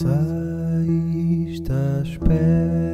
Saíste 0.00 1.70
à 1.70 2.00
espera 2.00 2.89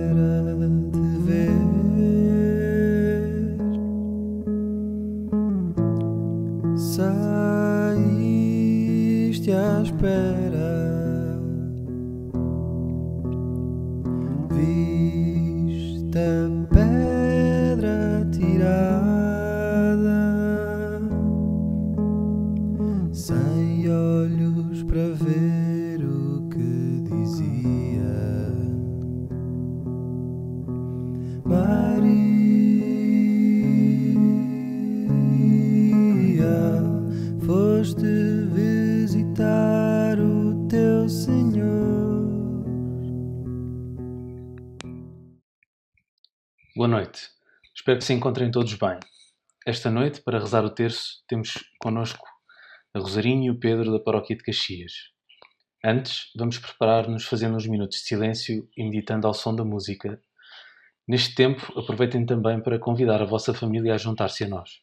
Espero 47.87 48.01
que 48.01 48.05
se 48.05 48.15
encontrem 48.15 48.51
todos 48.51 48.75
bem. 48.75 48.99
Esta 49.65 49.93
noite, 49.93 50.21
para 50.21 50.41
rezar 50.41 50.65
o 50.65 50.71
terço, 50.71 51.23
temos 51.29 51.55
connosco 51.81 52.27
a 52.93 52.99
Rosarinho 52.99 53.45
e 53.45 53.51
o 53.51 53.61
Pedro 53.61 53.93
da 53.93 54.01
Paróquia 54.01 54.35
de 54.35 54.43
Caxias. 54.43 54.93
Antes, 55.85 56.33
vamos 56.37 56.59
preparar-nos 56.59 57.25
fazendo 57.27 57.55
uns 57.57 57.69
minutos 57.69 57.99
de 57.99 58.09
silêncio 58.09 58.69
e 58.77 58.83
meditando 58.83 59.29
ao 59.29 59.33
som 59.33 59.55
da 59.55 59.65
música. 59.65 60.21
Neste 61.07 61.37
tempo, 61.37 61.79
aproveitem 61.79 62.27
também 62.27 62.61
para 62.61 62.77
convidar 62.77 63.23
a 63.23 63.25
vossa 63.25 63.55
família 63.55 63.95
a 63.95 63.99
juntar-se 63.99 64.43
a 64.43 64.49
nós. 64.49 64.81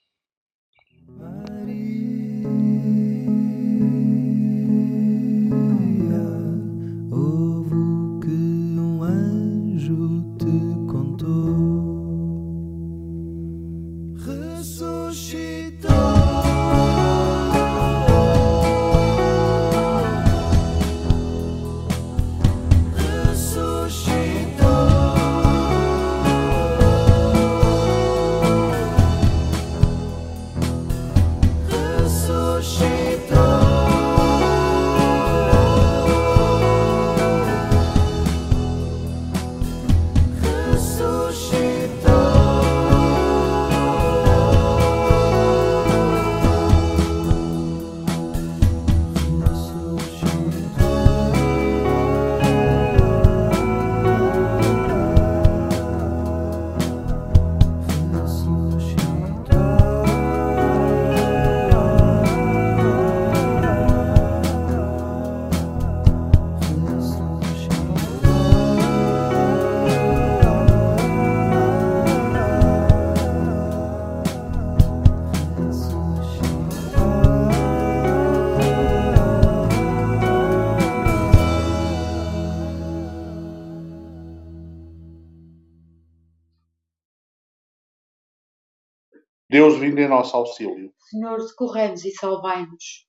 Deus 89.53 89.77
vindo 89.77 89.99
em 89.99 90.08
nosso 90.08 90.36
auxílio. 90.36 90.91
Senhor, 90.97 91.39
socorrei-nos 91.41 92.03
e 92.05 92.09
salvai-nos. 92.09 93.08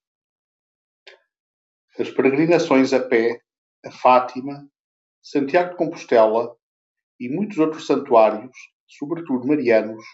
As 1.98 2.10
peregrinações 2.10 2.92
a 2.92 3.00
pé, 3.00 3.40
a 3.82 3.90
Fátima, 3.90 4.68
Santiago 5.22 5.70
de 5.70 5.76
Compostela 5.78 6.54
e 7.18 7.30
muitos 7.30 7.56
outros 7.56 7.86
santuários, 7.86 8.54
sobretudo 8.86 9.46
marianos, 9.46 10.04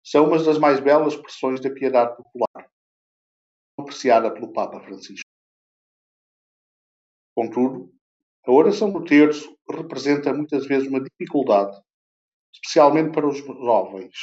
são 0.00 0.28
umas 0.28 0.46
das 0.46 0.58
mais 0.58 0.78
belas 0.78 1.14
expressões 1.14 1.60
da 1.60 1.70
piedade 1.70 2.16
popular, 2.16 2.70
apreciada 3.76 4.32
pelo 4.32 4.52
Papa 4.52 4.78
Francisco. 4.78 5.28
Contudo, 7.34 7.92
a 8.46 8.52
oração 8.52 8.92
do 8.92 9.04
terço 9.04 9.58
representa 9.68 10.32
muitas 10.32 10.68
vezes 10.68 10.86
uma 10.86 11.02
dificuldade, 11.02 11.76
especialmente 12.54 13.12
para 13.12 13.26
os 13.26 13.38
jovens, 13.38 14.14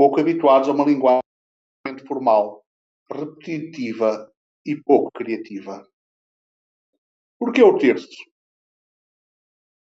pouco 0.00 0.18
habituados 0.18 0.66
a 0.66 0.72
uma 0.72 0.86
linguagem 0.86 1.20
formal, 2.08 2.64
repetitiva 3.12 4.32
e 4.64 4.74
pouco 4.74 5.10
criativa. 5.12 5.86
Por 7.38 7.52
que 7.52 7.62
o 7.62 7.76
terço? 7.76 8.08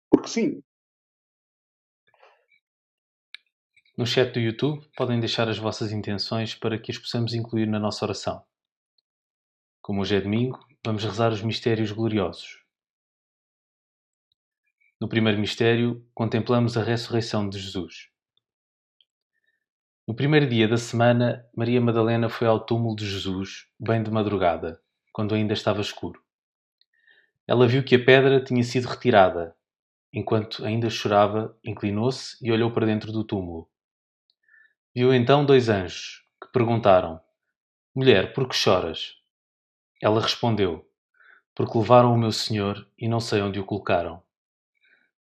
Porque 0.09 0.29
sim. 0.29 0.63
No 3.99 4.07
chat 4.07 4.33
do 4.33 4.39
YouTube 4.39 4.89
podem 4.97 5.19
deixar 5.19 5.49
as 5.49 5.59
vossas 5.59 5.91
intenções 5.91 6.55
para 6.55 6.79
que 6.81 6.93
as 6.93 6.99
possamos 6.99 7.35
incluir 7.35 7.67
na 7.67 7.81
nossa 7.81 8.05
oração. 8.05 8.47
Como 9.83 10.01
hoje 10.01 10.15
é 10.15 10.21
domingo, 10.21 10.65
vamos 10.87 11.03
rezar 11.03 11.33
os 11.33 11.43
mistérios 11.43 11.91
gloriosos. 11.91 12.65
No 15.01 15.09
primeiro 15.09 15.41
mistério, 15.41 16.09
contemplamos 16.15 16.77
a 16.77 16.85
ressurreição 16.85 17.49
de 17.49 17.59
Jesus. 17.59 18.14
No 20.07 20.15
primeiro 20.15 20.47
dia 20.47 20.69
da 20.69 20.77
semana, 20.77 21.49
Maria 21.57 21.81
Madalena 21.81 22.29
foi 22.29 22.47
ao 22.47 22.61
túmulo 22.61 22.95
de 22.95 23.09
Jesus, 23.09 23.67
bem 23.81 24.03
de 24.03 24.11
madrugada, 24.11 24.79
quando 25.11 25.35
ainda 25.35 25.55
estava 25.55 25.81
escuro. 25.81 26.23
Ela 27.49 27.67
viu 27.67 27.83
que 27.83 27.95
a 27.95 28.05
pedra 28.05 28.45
tinha 28.45 28.63
sido 28.63 28.87
retirada. 28.87 29.57
Enquanto 30.13 30.63
ainda 30.63 30.91
chorava, 30.91 31.57
inclinou-se 31.65 32.37
e 32.43 32.53
olhou 32.53 32.71
para 32.71 32.85
dentro 32.85 33.11
do 33.13 33.25
túmulo. 33.25 33.67
Viu 34.95 35.15
então 35.15 35.43
dois 35.43 35.71
anjos, 35.71 36.23
que 36.39 36.53
perguntaram: 36.53 37.19
Mulher, 37.95 38.35
por 38.35 38.47
que 38.47 38.55
choras? 38.55 39.15
Ela 40.03 40.21
respondeu: 40.21 40.87
Porque 41.55 41.79
levaram 41.79 42.13
o 42.13 42.19
meu 42.19 42.31
Senhor 42.31 42.87
e 42.99 43.09
não 43.09 43.21
sei 43.21 43.41
onde 43.41 43.59
o 43.59 43.65
colocaram. 43.65 44.23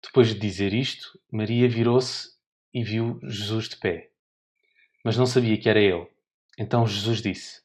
Depois 0.04 0.28
de 0.28 0.36
dizer 0.36 0.74
isto, 0.74 1.18
Maria 1.32 1.70
virou-se 1.70 2.34
e 2.74 2.84
viu 2.84 3.18
Jesus 3.24 3.70
de 3.70 3.78
pé. 3.78 4.13
Mas 5.04 5.18
não 5.18 5.26
sabia 5.26 5.60
que 5.60 5.70
era 5.70 5.80
ele. 5.80 6.08
Então 6.58 6.88
Jesus 6.88 7.22
disse: 7.22 7.62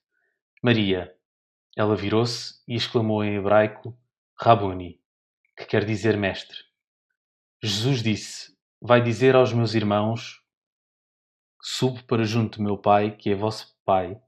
Maria. 0.62 1.14
Ela 1.76 1.94
virou-se 1.94 2.60
e 2.66 2.74
exclamou 2.74 3.22
em 3.22 3.36
hebraico: 3.36 3.96
Rabuni, 4.36 5.00
que 5.56 5.64
quer 5.64 5.84
dizer 5.84 6.16
mestre. 6.16 6.58
Jesus 7.62 8.02
disse: 8.02 8.56
Vai 8.80 9.00
dizer 9.00 9.36
aos 9.36 9.52
meus 9.52 9.74
irmãos: 9.74 10.42
Subo 11.62 12.02
para 12.04 12.24
junto 12.24 12.58
de 12.58 12.64
meu 12.64 12.76
Pai, 12.76 13.16
que 13.16 13.30
é 13.30 13.34
vosso 13.36 13.76
Pai, 13.84 14.20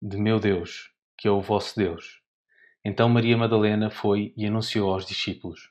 de 0.00 0.16
meu 0.16 0.40
Deus, 0.40 0.90
que 1.18 1.28
é 1.28 1.30
o 1.30 1.42
vosso 1.42 1.76
Deus. 1.76 2.22
Então 2.84 3.08
Maria 3.08 3.36
Madalena 3.36 3.90
foi 3.90 4.32
e 4.36 4.46
anunciou 4.46 4.90
aos 4.90 5.04
discípulos. 5.04 5.70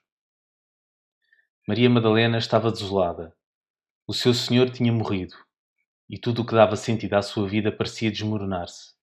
Maria 1.67 1.89
Madalena 1.89 2.37
estava 2.37 2.71
desolada. 2.71 3.35
O 4.05 4.13
seu 4.13 4.33
Senhor 4.33 4.69
tinha 4.69 4.91
morrido, 4.91 5.35
e 6.09 6.17
tudo 6.17 6.41
o 6.41 6.45
que 6.45 6.53
dava 6.53 6.75
sentido 6.75 7.13
à 7.15 7.21
sua 7.21 7.47
vida 7.47 7.71
parecia 7.71 8.11
desmoronar-se. 8.11 8.93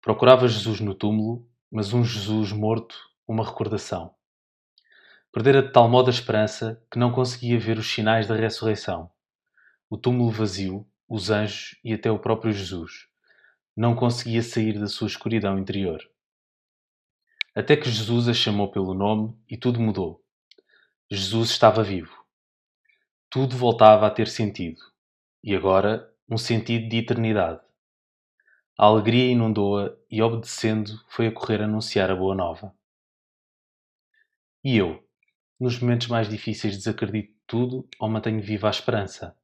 Procurava 0.00 0.46
Jesus 0.46 0.80
no 0.80 0.94
túmulo, 0.94 1.48
mas 1.70 1.92
um 1.92 2.04
Jesus 2.04 2.52
morto, 2.52 2.96
uma 3.26 3.44
recordação. 3.44 4.14
Perdera 5.32 5.62
de 5.62 5.72
tal 5.72 5.88
modo 5.88 6.08
a 6.08 6.12
esperança 6.12 6.82
que 6.90 6.98
não 6.98 7.12
conseguia 7.12 7.58
ver 7.58 7.78
os 7.78 7.90
sinais 7.90 8.26
da 8.26 8.34
ressurreição. 8.34 9.10
O 9.90 9.96
túmulo 9.96 10.30
vazio, 10.30 10.86
os 11.08 11.30
anjos 11.30 11.76
e 11.84 11.92
até 11.92 12.10
o 12.10 12.18
próprio 12.18 12.52
Jesus. 12.52 13.06
Não 13.76 13.94
conseguia 13.94 14.42
sair 14.42 14.78
da 14.78 14.86
sua 14.86 15.06
escuridão 15.06 15.58
interior. 15.58 16.00
Até 17.54 17.76
que 17.76 17.90
Jesus 17.90 18.28
a 18.28 18.34
chamou 18.34 18.70
pelo 18.70 18.94
nome 18.94 19.36
e 19.48 19.56
tudo 19.56 19.80
mudou. 19.80 20.24
Jesus 21.10 21.50
estava 21.50 21.82
vivo. 21.82 22.14
Tudo 23.30 23.56
voltava 23.56 24.06
a 24.06 24.10
ter 24.10 24.28
sentido. 24.28 24.80
E 25.42 25.54
agora, 25.54 26.12
um 26.30 26.36
sentido 26.36 26.88
de 26.88 26.98
eternidade. 26.98 27.60
A 28.76 28.84
alegria 28.84 29.32
inundou-a 29.32 29.96
e, 30.10 30.20
obedecendo, 30.20 31.02
foi 31.08 31.26
a 31.26 31.32
correr 31.32 31.62
anunciar 31.62 32.10
a 32.10 32.16
boa 32.16 32.34
nova. 32.34 32.76
E 34.62 34.76
eu, 34.76 35.02
nos 35.58 35.78
momentos 35.78 36.06
mais 36.08 36.28
difíceis, 36.28 36.76
desacredito 36.76 37.32
de 37.32 37.38
tudo 37.46 37.88
ou 37.98 38.10
mantenho 38.10 38.42
viva 38.42 38.68
a 38.68 38.70
esperança? 38.70 39.34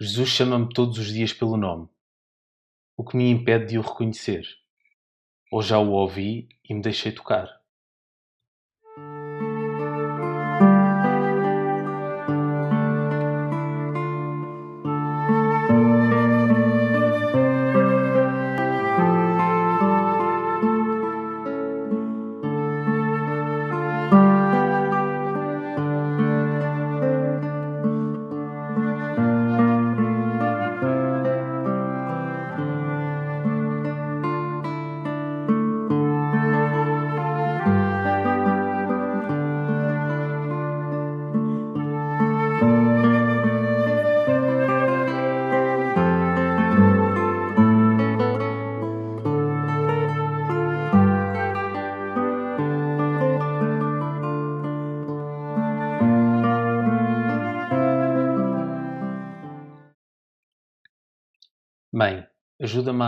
Jesus 0.00 0.28
chama-me 0.28 0.68
todos 0.68 0.98
os 0.98 1.12
dias 1.12 1.32
pelo 1.32 1.56
nome. 1.56 1.88
O 2.96 3.04
que 3.04 3.16
me 3.16 3.30
impede 3.30 3.66
de 3.66 3.78
o 3.78 3.82
reconhecer? 3.82 4.44
Ou 5.52 5.62
já 5.62 5.78
o 5.78 5.92
ouvi 5.92 6.48
e 6.68 6.74
me 6.74 6.82
deixei 6.82 7.12
tocar? 7.12 7.61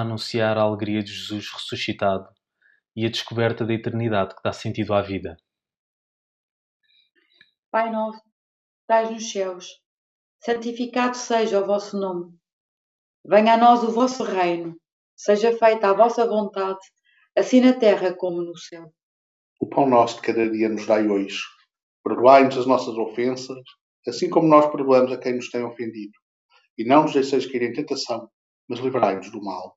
Anunciar 0.05 0.57
a 0.57 0.63
alegria 0.63 1.03
de 1.03 1.13
Jesus 1.13 1.51
ressuscitado 1.53 2.29
e 2.97 3.05
a 3.05 3.11
descoberta 3.11 3.65
da 3.65 3.75
eternidade 3.75 4.35
que 4.35 4.43
dá 4.43 4.53
sentido 4.53 4.95
à 4.95 5.03
vida. 5.03 5.37
Pai 7.71 7.91
nosso, 7.91 8.23
que 8.23 8.29
estais 8.83 9.11
nos 9.11 9.33
céus, 9.33 9.69
santificado 10.39 11.17
seja 11.17 11.61
o 11.61 11.67
vosso 11.67 11.99
nome. 11.99 12.33
Venha 13.27 13.55
a 13.55 13.57
nós 13.57 13.83
o 13.83 13.91
vosso 13.91 14.23
reino, 14.23 14.77
seja 15.17 15.57
feita 15.57 15.91
a 15.91 15.95
vossa 15.95 16.27
vontade, 16.27 16.79
assim 17.37 17.61
na 17.61 17.73
terra 17.73 18.15
como 18.15 18.43
no 18.43 18.57
céu. 18.57 18.93
O 19.61 19.67
pão 19.67 19.89
nosso 19.89 20.17
de 20.17 20.23
cada 20.23 20.49
dia 20.49 20.69
nos 20.69 20.87
dai 20.87 21.09
hoje. 21.09 21.41
Perdoai-nos 22.05 22.59
as 22.59 22.67
nossas 22.67 22.97
ofensas, 22.97 23.59
assim 24.07 24.29
como 24.29 24.47
nós 24.47 24.71
perdoamos 24.71 25.11
a 25.11 25.19
quem 25.19 25.37
nos 25.37 25.51
tem 25.51 25.65
ofendido. 25.65 26.13
E 26.77 26.85
não 26.85 27.05
nos 27.05 27.15
deixeis 27.15 27.47
cair 27.47 27.63
em 27.63 27.73
tentação, 27.73 28.29
mas 28.69 28.79
livrai-nos 28.79 29.31
do 29.31 29.43
mal. 29.43 29.77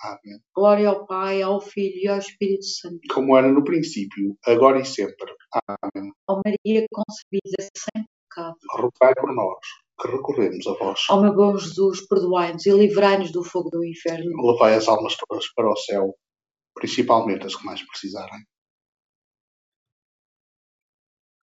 Amém. 0.00 0.40
Glória 0.54 0.88
ao 0.88 1.06
Pai, 1.06 1.42
ao 1.42 1.60
Filho 1.60 1.96
e 2.02 2.08
ao 2.08 2.18
Espírito 2.18 2.64
Santo. 2.64 3.00
Como 3.12 3.36
era 3.36 3.50
no 3.50 3.64
princípio, 3.64 4.36
agora 4.46 4.80
e 4.80 4.84
sempre. 4.84 5.34
Amém. 5.52 6.12
Ó 6.28 6.40
Maria 6.44 6.86
concebida 6.92 7.68
sem 7.74 8.04
pecado. 8.28 8.56
Rogai 8.70 9.14
por 9.14 9.34
nós, 9.34 9.58
que 10.00 10.08
recorremos 10.08 10.66
a 10.68 10.74
vós. 10.74 11.00
Ó 11.10 11.20
meu 11.20 11.34
bom 11.34 11.56
Jesus, 11.56 12.06
perdoai-nos 12.06 12.64
e 12.66 12.70
livrai-nos 12.70 13.32
do 13.32 13.42
fogo 13.42 13.70
do 13.70 13.84
inferno. 13.84 14.30
Levai 14.52 14.74
as 14.74 14.86
almas 14.86 15.16
todas 15.16 15.52
para 15.52 15.68
o 15.68 15.76
céu, 15.76 16.14
principalmente 16.74 17.46
as 17.46 17.56
que 17.56 17.64
mais 17.64 17.82
precisarem. 17.82 18.44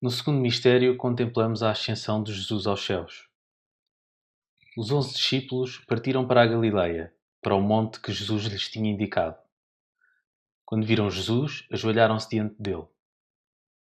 No 0.02 0.10
segundo 0.10 0.40
mistério, 0.40 0.96
contemplamos 0.98 1.62
a 1.62 1.72
ascensão 1.72 2.24
de 2.24 2.34
Jesus 2.34 2.66
aos 2.66 2.84
céus. 2.84 3.28
Os 4.78 4.92
onze 4.92 5.14
discípulos 5.14 5.78
partiram 5.86 6.26
para 6.26 6.42
a 6.42 6.48
Galileia, 6.48 7.14
para 7.42 7.56
o 7.56 7.62
monte 7.62 8.00
que 8.00 8.12
Jesus 8.12 8.46
lhes 8.46 8.70
tinha 8.70 8.92
indicado. 8.92 9.38
Quando 10.66 10.86
viram 10.86 11.10
Jesus, 11.10 11.66
ajoelharam-se 11.72 12.30
diante 12.30 12.56
dele. 12.62 12.86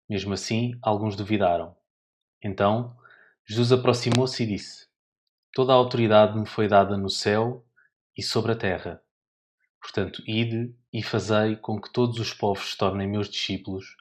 Mesmo 0.08 0.34
assim, 0.34 0.78
alguns 0.82 1.14
duvidaram. 1.14 1.76
Então, 2.42 2.96
Jesus 3.46 3.72
aproximou-se 3.72 4.42
e 4.42 4.46
disse: 4.46 4.88
Toda 5.52 5.72
a 5.72 5.76
autoridade 5.76 6.38
me 6.38 6.46
foi 6.46 6.66
dada 6.66 6.96
no 6.96 7.10
céu 7.10 7.64
e 8.16 8.22
sobre 8.22 8.52
a 8.52 8.56
terra. 8.56 9.02
Portanto, 9.80 10.22
ide 10.26 10.74
e 10.92 11.02
fazei 11.02 11.56
com 11.56 11.80
que 11.80 11.92
todos 11.92 12.18
os 12.18 12.32
povos 12.32 12.70
se 12.70 12.78
tornem 12.78 13.08
meus 13.08 13.28
discípulos, 13.28 13.96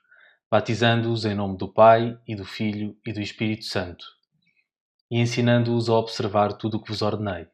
batizando-os 0.50 1.25
em 1.25 1.34
nome 1.34 1.58
do 1.58 1.67
Pai 1.67 2.20
e 2.27 2.36
do 2.36 2.46
Filho 2.46 2.98
e 3.05 3.12
do 3.12 3.20
Espírito 3.20 3.65
Santo, 3.65 4.05
e 5.10 5.20
ensinando-os 5.20 5.89
a 5.89 5.93
observar 5.93 6.53
tudo 6.53 6.77
o 6.77 6.81
que 6.81 6.89
vos 6.89 7.01
ordenei. 7.01 7.48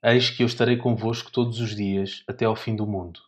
Eis 0.00 0.30
que 0.30 0.44
eu 0.44 0.46
estarei 0.46 0.76
convosco 0.76 1.32
todos 1.32 1.58
os 1.58 1.74
dias 1.74 2.22
até 2.28 2.44
ao 2.44 2.54
fim 2.54 2.76
do 2.76 2.86
mundo. 2.86 3.18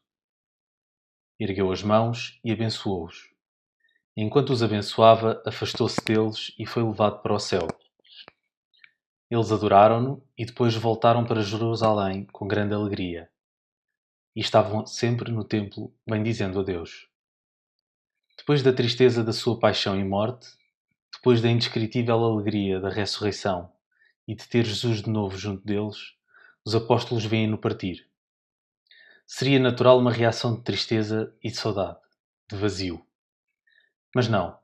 Ergueu 1.36 1.72
as 1.72 1.82
mãos 1.82 2.38
e 2.44 2.52
abençoou-os. 2.52 3.28
Enquanto 4.16 4.50
os 4.50 4.62
abençoava, 4.62 5.42
afastou-se 5.44 6.00
deles 6.04 6.54
e 6.56 6.64
foi 6.64 6.84
levado 6.84 7.22
para 7.22 7.34
o 7.34 7.40
céu. 7.40 7.66
Eles 9.28 9.50
adoraram-no 9.50 10.24
e 10.38 10.44
depois 10.44 10.72
voltaram 10.76 11.24
para 11.24 11.42
Jerusalém 11.42 12.24
com 12.26 12.46
grande 12.46 12.72
alegria. 12.72 13.28
E 14.36 14.40
estavam 14.40 14.86
sempre 14.86 15.32
no 15.32 15.42
templo 15.42 15.92
bendizendo 16.06 16.60
a 16.60 16.62
Deus. 16.62 17.08
Depois 18.38 18.62
da 18.62 18.72
tristeza 18.72 19.24
da 19.24 19.32
sua 19.32 19.58
paixão 19.58 19.98
e 19.98 20.04
morte, 20.04 20.46
depois 21.12 21.42
da 21.42 21.50
indescritível 21.50 22.14
alegria 22.24 22.78
da 22.78 22.90
ressurreição 22.90 23.72
e 24.28 24.36
de 24.36 24.48
ter 24.48 24.64
Jesus 24.64 25.02
de 25.02 25.10
novo 25.10 25.36
junto 25.36 25.66
deles, 25.66 26.19
os 26.64 26.74
apóstolos 26.74 27.24
veem-no 27.24 27.56
partir. 27.56 28.06
Seria 29.26 29.58
natural 29.58 29.98
uma 29.98 30.12
reação 30.12 30.54
de 30.54 30.62
tristeza 30.62 31.34
e 31.42 31.50
de 31.50 31.56
saudade, 31.56 31.98
de 32.50 32.56
vazio. 32.56 33.04
Mas 34.14 34.28
não, 34.28 34.58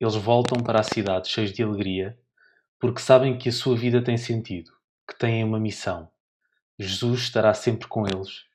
eles 0.00 0.14
voltam 0.14 0.62
para 0.62 0.80
a 0.80 0.84
cidade 0.84 1.28
cheios 1.28 1.52
de 1.52 1.62
alegria, 1.62 2.18
porque 2.78 3.00
sabem 3.00 3.36
que 3.36 3.48
a 3.48 3.52
sua 3.52 3.76
vida 3.76 4.02
tem 4.02 4.16
sentido, 4.16 4.72
que 5.06 5.18
têm 5.18 5.44
uma 5.44 5.60
missão. 5.60 6.10
Jesus 6.78 7.22
estará 7.22 7.52
sempre 7.52 7.86
com 7.86 8.06
eles 8.06 8.46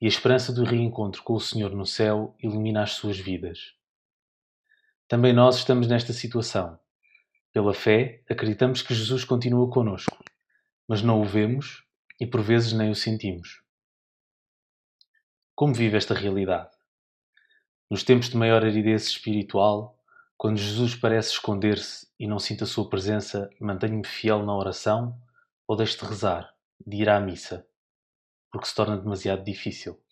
e 0.00 0.06
a 0.06 0.08
esperança 0.08 0.52
do 0.52 0.64
reencontro 0.64 1.22
com 1.22 1.34
o 1.34 1.40
Senhor 1.40 1.70
no 1.70 1.86
céu 1.86 2.36
ilumina 2.38 2.82
as 2.82 2.92
suas 2.92 3.18
vidas. 3.18 3.74
Também 5.08 5.32
nós 5.32 5.56
estamos 5.56 5.86
nesta 5.86 6.12
situação. 6.12 6.78
Pela 7.52 7.74
fé, 7.74 8.22
acreditamos 8.28 8.82
que 8.82 8.94
Jesus 8.94 9.24
continua 9.24 9.70
conosco, 9.70 10.22
mas 10.86 11.02
não 11.02 11.20
o 11.20 11.24
vemos 11.24 11.84
e 12.20 12.26
por 12.26 12.42
vezes 12.42 12.72
nem 12.72 12.90
o 12.90 12.94
sentimos. 12.94 13.62
Como 15.54 15.74
vive 15.74 15.96
esta 15.96 16.14
realidade? 16.14 16.70
Nos 17.90 18.02
tempos 18.02 18.28
de 18.28 18.36
maior 18.36 18.64
aridez 18.64 19.06
espiritual, 19.06 19.98
quando 20.36 20.58
Jesus 20.58 20.94
parece 20.94 21.30
esconder-se 21.30 22.08
e 22.18 22.26
não 22.26 22.38
sinto 22.38 22.64
a 22.64 22.66
sua 22.66 22.88
presença, 22.88 23.48
mantenho-me 23.60 24.06
fiel 24.06 24.44
na 24.44 24.56
oração 24.56 25.18
ou 25.66 25.76
deixo 25.76 25.98
de 25.98 26.04
rezar, 26.04 26.54
de 26.84 26.96
ir 26.96 27.08
à 27.08 27.20
missa, 27.20 27.66
porque 28.50 28.66
se 28.66 28.74
torna 28.74 28.96
demasiado 28.96 29.44
difícil. 29.44 30.03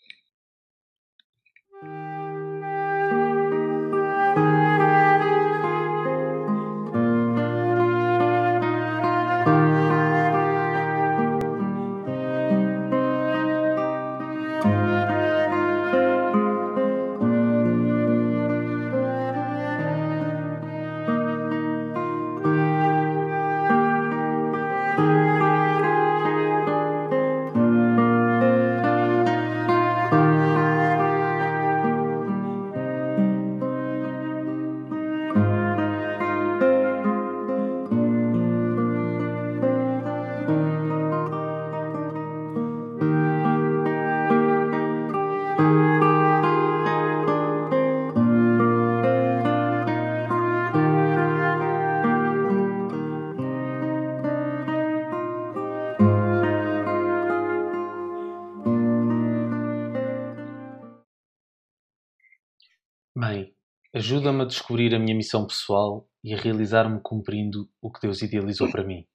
Ajuda-me 64.13 64.43
a 64.43 64.45
descobrir 64.45 64.95
a 64.95 64.99
minha 64.99 65.17
missão 65.17 65.47
pessoal 65.47 66.07
e 66.23 66.35
a 66.35 66.37
realizar-me 66.37 67.01
cumprindo 67.01 67.67
o 67.81 67.91
que 67.91 68.01
Deus 68.03 68.21
idealizou 68.21 68.71
para 68.71 68.85
mim. 68.85 69.07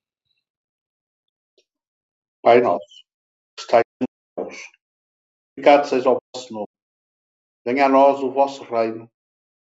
Pai 2.42 2.62
nosso, 2.62 3.06
que 3.56 3.62
estais 3.62 3.84
nos 4.02 4.08
céus, 4.34 4.64
santificado 5.56 5.88
seja 5.88 6.10
o 6.10 6.18
vosso 6.34 6.54
nome. 6.54 6.68
Venha 7.64 7.86
a 7.86 7.90
nós 7.90 8.24
o 8.24 8.32
vosso 8.32 8.64
reino, 8.64 9.08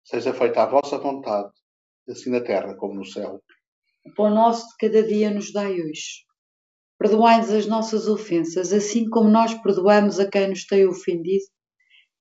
seja 0.03 0.33
feita 0.33 0.63
a 0.63 0.65
vossa 0.65 0.98
vontade, 0.98 1.53
assim 2.09 2.31
na 2.31 2.41
terra 2.41 2.75
como 2.75 2.95
no 2.95 3.05
céu. 3.05 3.39
O 4.05 4.13
pão 4.15 4.33
nosso 4.33 4.67
de 4.69 4.77
cada 4.77 5.07
dia 5.07 5.29
nos 5.29 5.53
dai 5.53 5.74
hoje. 5.74 6.25
Perdoai-nos 6.98 7.51
as 7.51 7.67
nossas 7.67 8.07
ofensas, 8.07 8.74
assim 8.74 9.07
como 9.07 9.29
nós 9.29 9.53
perdoamos 9.53 10.19
a 10.19 10.27
quem 10.27 10.50
nos 10.50 10.65
tem 10.65 10.88
ofendido. 10.88 11.45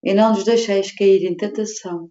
E 0.05 0.13
não 0.13 0.31
nos 0.31 0.45
deixeis 0.45 0.95
cair 0.95 1.25
em 1.25 1.37
tentação, 1.37 2.11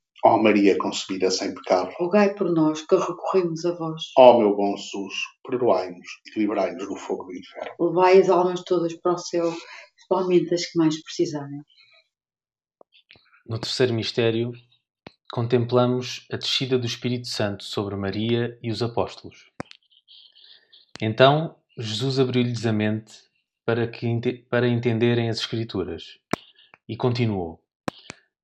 Ó 0.23 0.41
Maria 0.41 0.77
concebida 0.77 1.31
sem 1.31 1.53
pecado. 1.55 1.91
Rogai 1.97 2.35
por 2.35 2.51
nós 2.51 2.85
que 2.85 2.95
recorremos 2.95 3.65
a 3.65 3.73
vós. 3.73 4.03
Ó 4.17 4.37
meu 4.37 4.55
bom 4.55 4.77
Jesus, 4.77 5.13
perdoai-nos 5.43 6.07
e 6.27 6.39
livrai-nos 6.39 6.87
do 6.87 6.95
fogo 6.95 7.25
do 7.25 7.35
inferno. 7.35 7.71
Levai 7.79 8.19
as 8.19 8.29
almas 8.29 8.63
todas 8.63 8.93
para 9.01 9.13
o 9.13 9.17
céu, 9.17 9.51
especialmente 9.97 10.53
as 10.53 10.65
que 10.65 10.77
mais 10.77 11.01
precisarem. 11.01 11.61
No 13.47 13.59
terceiro 13.59 13.93
mistério, 13.93 14.51
contemplamos 15.31 16.27
a 16.31 16.37
descida 16.37 16.77
do 16.77 16.85
Espírito 16.85 17.27
Santo 17.27 17.63
sobre 17.63 17.95
Maria 17.95 18.59
e 18.61 18.69
os 18.69 18.83
apóstolos. 18.83 19.49
Então, 21.01 21.55
Jesus 21.77 22.19
abriu-lhes 22.19 22.65
a 22.67 22.71
mente 22.71 23.13
para, 23.65 23.87
que, 23.87 24.07
para 24.49 24.67
entenderem 24.67 25.29
as 25.29 25.39
Escrituras 25.39 26.19
e 26.87 26.95
continuou: 26.95 27.63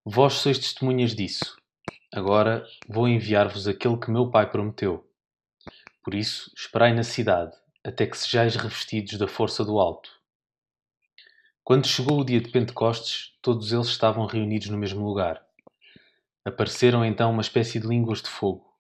Vós 0.03 0.33
sois 0.33 0.57
testemunhas 0.57 1.13
disso. 1.13 1.55
Agora 2.13 2.65
vou 2.87 3.05
enviar-vos 3.05 3.67
aquele 3.67 3.97
que 3.97 4.09
meu 4.09 4.31
Pai 4.31 4.49
prometeu. 4.49 5.05
Por 6.01 6.13
isso, 6.13 6.49
esperai 6.55 6.93
na 6.93 7.03
cidade, 7.03 7.53
até 7.83 8.07
que 8.07 8.17
sejais 8.17 8.55
revestidos 8.55 9.17
da 9.17 9.27
força 9.27 9.65
do 9.65 9.77
alto. 9.77 10.09
Quando 11.65 11.85
chegou 11.85 12.21
o 12.21 12.23
dia 12.23 12.39
de 12.39 12.49
Pentecostes, 12.49 13.37
todos 13.41 13.73
eles 13.73 13.87
estavam 13.87 14.25
reunidos 14.25 14.69
no 14.69 14.77
mesmo 14.77 15.05
lugar. 15.05 15.45
Apareceram 16.45 17.03
então 17.03 17.29
uma 17.29 17.41
espécie 17.41 17.77
de 17.77 17.85
línguas 17.85 18.21
de 18.21 18.29
fogo, 18.29 18.73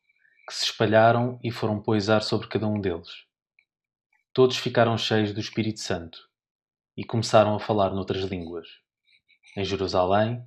que 0.47 0.55
se 0.55 0.63
espalharam 0.63 1.37
e 1.43 1.51
foram 1.51 1.81
poisar 1.81 2.23
sobre 2.23 2.47
cada 2.47 2.65
um 2.65 2.79
deles. 2.79 3.25
Todos 4.31 4.55
ficaram 4.55 4.97
cheios 4.97 5.33
do 5.33 5.41
Espírito 5.41 5.81
Santo 5.81 6.29
e 6.95 7.03
começaram 7.03 7.53
a 7.55 7.59
falar 7.59 7.89
noutras 7.89 8.23
línguas. 8.23 8.69
Em 9.57 9.65
Jerusalém 9.65 10.41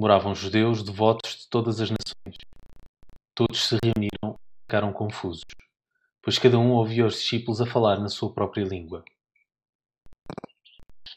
moravam 0.00 0.34
judeus 0.34 0.82
devotos 0.82 1.40
de 1.40 1.48
todas 1.50 1.78
as 1.78 1.90
nações. 1.90 2.38
Todos 3.34 3.68
se 3.68 3.76
reuniram 3.84 4.40
e 4.40 4.62
ficaram 4.62 4.94
confusos, 4.94 5.44
pois 6.22 6.38
cada 6.38 6.58
um 6.58 6.70
ouvia 6.70 7.04
os 7.04 7.16
discípulos 7.16 7.60
a 7.60 7.66
falar 7.66 8.00
na 8.00 8.08
sua 8.08 8.32
própria 8.32 8.64
língua. 8.64 9.04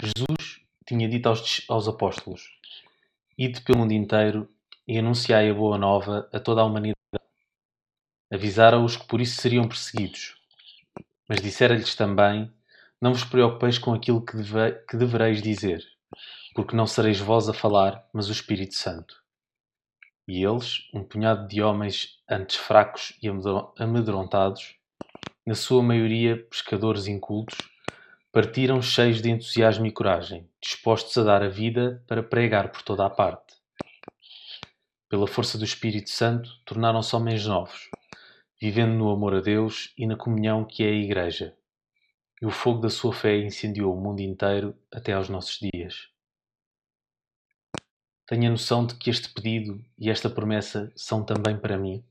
Jesus 0.03 0.59
tinha 0.85 1.07
dito 1.07 1.29
aos, 1.29 1.65
aos 1.69 1.87
apóstolos: 1.87 2.59
Ide 3.37 3.61
pelo 3.61 3.79
mundo 3.79 3.93
inteiro 3.93 4.49
e 4.85 4.99
anunciai 4.99 5.49
a 5.49 5.53
boa 5.53 5.77
nova 5.77 6.29
a 6.33 6.39
toda 6.41 6.59
a 6.59 6.65
humanidade. 6.65 6.97
Avisara-os 8.29 8.97
que 8.97 9.07
por 9.07 9.21
isso 9.21 9.39
seriam 9.39 9.65
perseguidos. 9.65 10.35
Mas 11.29 11.39
dissera-lhes 11.39 11.95
também: 11.95 12.51
Não 12.99 13.13
vos 13.13 13.23
preocupeis 13.23 13.77
com 13.77 13.93
aquilo 13.93 14.25
que, 14.25 14.35
deve, 14.35 14.71
que 14.89 14.97
devereis 14.97 15.41
dizer, 15.41 15.92
porque 16.53 16.75
não 16.75 16.85
sereis 16.85 17.19
vós 17.19 17.49
a 17.49 17.53
falar, 17.53 18.07
mas 18.13 18.29
o 18.29 18.31
Espírito 18.31 18.75
Santo. 18.75 19.21
E 20.27 20.43
eles, 20.43 20.89
um 20.93 21.03
punhado 21.03 21.47
de 21.47 21.61
homens 21.61 22.19
antes 22.29 22.55
fracos 22.55 23.17
e 23.21 23.27
amedro- 23.27 23.73
amedrontados, 23.77 24.75
na 25.45 25.55
sua 25.55 25.83
maioria 25.83 26.37
pescadores 26.49 27.07
incultos, 27.07 27.57
partiram 28.31 28.81
cheios 28.81 29.21
de 29.21 29.29
entusiasmo 29.29 29.85
e 29.85 29.91
coragem, 29.91 30.49
dispostos 30.61 31.17
a 31.17 31.23
dar 31.23 31.43
a 31.43 31.49
vida 31.49 32.03
para 32.07 32.23
pregar 32.23 32.71
por 32.71 32.81
toda 32.81 33.05
a 33.05 33.09
parte. 33.09 33.53
Pela 35.09 35.27
força 35.27 35.57
do 35.57 35.65
Espírito 35.65 36.09
Santo, 36.09 36.49
tornaram-se 36.65 37.15
homens 37.15 37.45
novos, 37.45 37.89
vivendo 38.59 38.93
no 38.93 39.11
amor 39.11 39.35
a 39.35 39.41
Deus 39.41 39.93
e 39.97 40.07
na 40.07 40.15
comunhão 40.15 40.63
que 40.63 40.83
é 40.83 40.87
a 40.87 40.91
Igreja. 40.91 41.55
E 42.41 42.45
o 42.45 42.49
fogo 42.49 42.79
da 42.79 42.89
sua 42.89 43.13
fé 43.13 43.37
incendiou 43.37 43.93
o 43.93 44.01
mundo 44.01 44.21
inteiro 44.21 44.75
até 44.91 45.13
aos 45.13 45.29
nossos 45.29 45.59
dias. 45.59 46.12
Tenho 48.25 48.47
a 48.47 48.51
noção 48.51 48.85
de 48.85 48.95
que 48.95 49.09
este 49.09 49.29
pedido 49.33 49.83
e 49.99 50.09
esta 50.09 50.29
promessa 50.29 50.91
são 50.95 51.23
também 51.23 51.57
para 51.57 51.77
mim. 51.77 52.03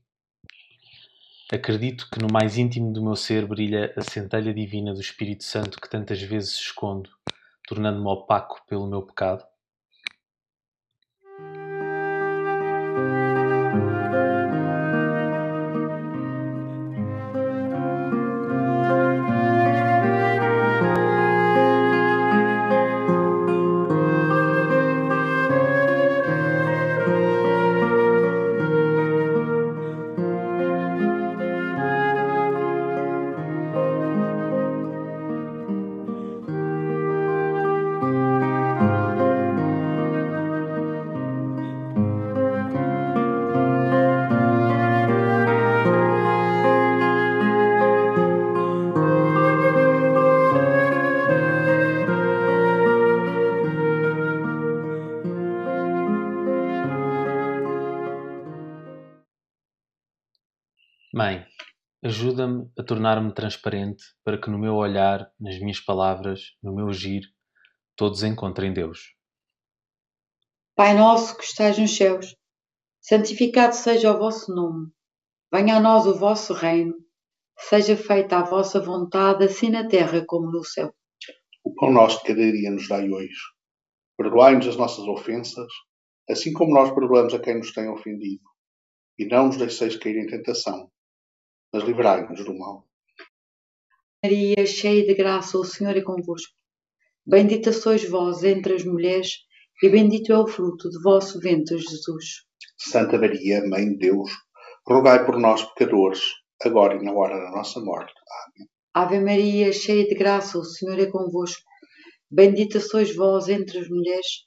Acredito 1.51 2.07
que 2.09 2.19
no 2.19 2.27
mais 2.31 2.57
íntimo 2.57 2.93
do 2.93 3.03
meu 3.03 3.15
ser 3.15 3.47
brilha 3.47 3.93
a 3.97 4.01
centelha 4.01 4.53
divina 4.53 4.93
do 4.93 5.01
Espírito 5.01 5.43
Santo 5.43 5.81
que 5.81 5.89
tantas 5.89 6.21
vezes 6.21 6.53
escondo, 6.53 7.09
tornando-me 7.67 8.07
opaco 8.07 8.61
pelo 8.67 8.87
meu 8.87 9.01
pecado. 9.01 9.43
A 62.83 62.85
tornar-me 62.85 63.33
transparente 63.33 64.03
para 64.23 64.37
que 64.37 64.49
no 64.49 64.59
meu 64.59 64.75
olhar, 64.75 65.31
nas 65.39 65.57
minhas 65.59 65.79
palavras, 65.79 66.41
no 66.61 66.75
meu 66.75 66.89
agir, 66.89 67.23
todos 67.95 68.23
encontrem 68.23 68.73
Deus. 68.73 69.15
Pai 70.75 70.93
nosso 70.93 71.37
que 71.37 71.45
estais 71.45 71.77
nos 71.77 71.95
céus, 71.95 72.35
santificado 72.99 73.73
seja 73.73 74.13
o 74.13 74.19
vosso 74.19 74.53
nome. 74.53 74.91
Venha 75.51 75.77
a 75.77 75.79
nós 75.79 76.05
o 76.05 76.13
vosso 76.13 76.53
reino. 76.53 76.93
Seja 77.57 77.95
feita 77.95 78.39
a 78.39 78.43
vossa 78.43 78.81
vontade, 78.81 79.45
assim 79.45 79.69
na 79.69 79.87
terra 79.87 80.25
como 80.25 80.51
no 80.51 80.63
céu. 80.63 80.93
O 81.63 81.73
pão 81.75 81.91
nosso 81.91 82.17
de 82.19 82.27
cada 82.27 82.51
dia 82.51 82.71
nos 82.71 82.87
dai 82.89 83.09
hoje. 83.09 83.39
Perdoai-nos 84.17 84.67
as 84.67 84.75
nossas 84.75 85.07
ofensas, 85.07 85.71
assim 86.29 86.51
como 86.51 86.73
nós 86.73 86.93
perdoamos 86.93 87.33
a 87.33 87.39
quem 87.39 87.57
nos 87.57 87.71
tem 87.71 87.87
ofendido. 87.87 88.43
E 89.17 89.25
não 89.25 89.47
nos 89.47 89.57
deixeis 89.57 89.95
cair 89.95 90.17
em 90.17 90.25
tentação, 90.25 90.91
mas 91.73 91.83
livrai-nos 91.83 92.45
do 92.45 92.57
mal. 92.57 92.87
Maria, 94.23 94.65
cheia 94.65 95.05
de 95.05 95.15
graça, 95.15 95.57
o 95.57 95.65
Senhor 95.65 95.97
é 95.97 96.01
convosco. 96.01 96.53
Bendita 97.25 97.73
sois 97.73 98.07
vós 98.07 98.43
entre 98.43 98.75
as 98.75 98.85
mulheres, 98.85 99.39
e 99.81 99.89
bendito 99.89 100.31
é 100.31 100.37
o 100.37 100.47
fruto 100.47 100.89
do 100.89 101.01
vosso 101.01 101.39
ventre, 101.39 101.77
Jesus. 101.77 102.43
Santa 102.77 103.17
Maria, 103.17 103.67
Mãe 103.67 103.89
de 103.89 103.97
Deus, 103.97 104.31
rogai 104.87 105.25
por 105.25 105.39
nós, 105.39 105.63
pecadores, 105.73 106.21
agora 106.63 106.95
e 106.95 107.03
na 107.03 107.11
hora 107.11 107.37
da 107.37 107.51
nossa 107.51 107.81
morte. 107.81 108.13
Amém. 108.45 108.69
Ave 108.93 109.19
Maria, 109.19 109.73
cheia 109.73 110.07
de 110.07 110.15
graça, 110.15 110.59
o 110.59 110.63
Senhor 110.63 110.99
é 110.99 111.07
convosco. 111.07 111.63
Bendita 112.29 112.79
sois 112.79 113.15
vós 113.15 113.49
entre 113.49 113.79
as 113.79 113.89
mulheres, 113.89 114.43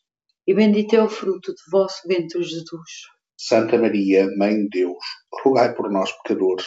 e 0.46 0.54
bendito 0.54 0.94
é 0.94 1.02
o 1.02 1.08
fruto 1.08 1.52
do 1.52 1.70
vosso 1.70 2.06
ventre, 2.06 2.42
Jesus. 2.42 2.90
Santa 3.38 3.76
Maria, 3.76 4.26
Mãe 4.38 4.54
de 4.54 4.68
Deus, 4.68 5.04
rogai 5.42 5.74
por 5.74 5.90
nós, 5.90 6.10
pecadores, 6.22 6.66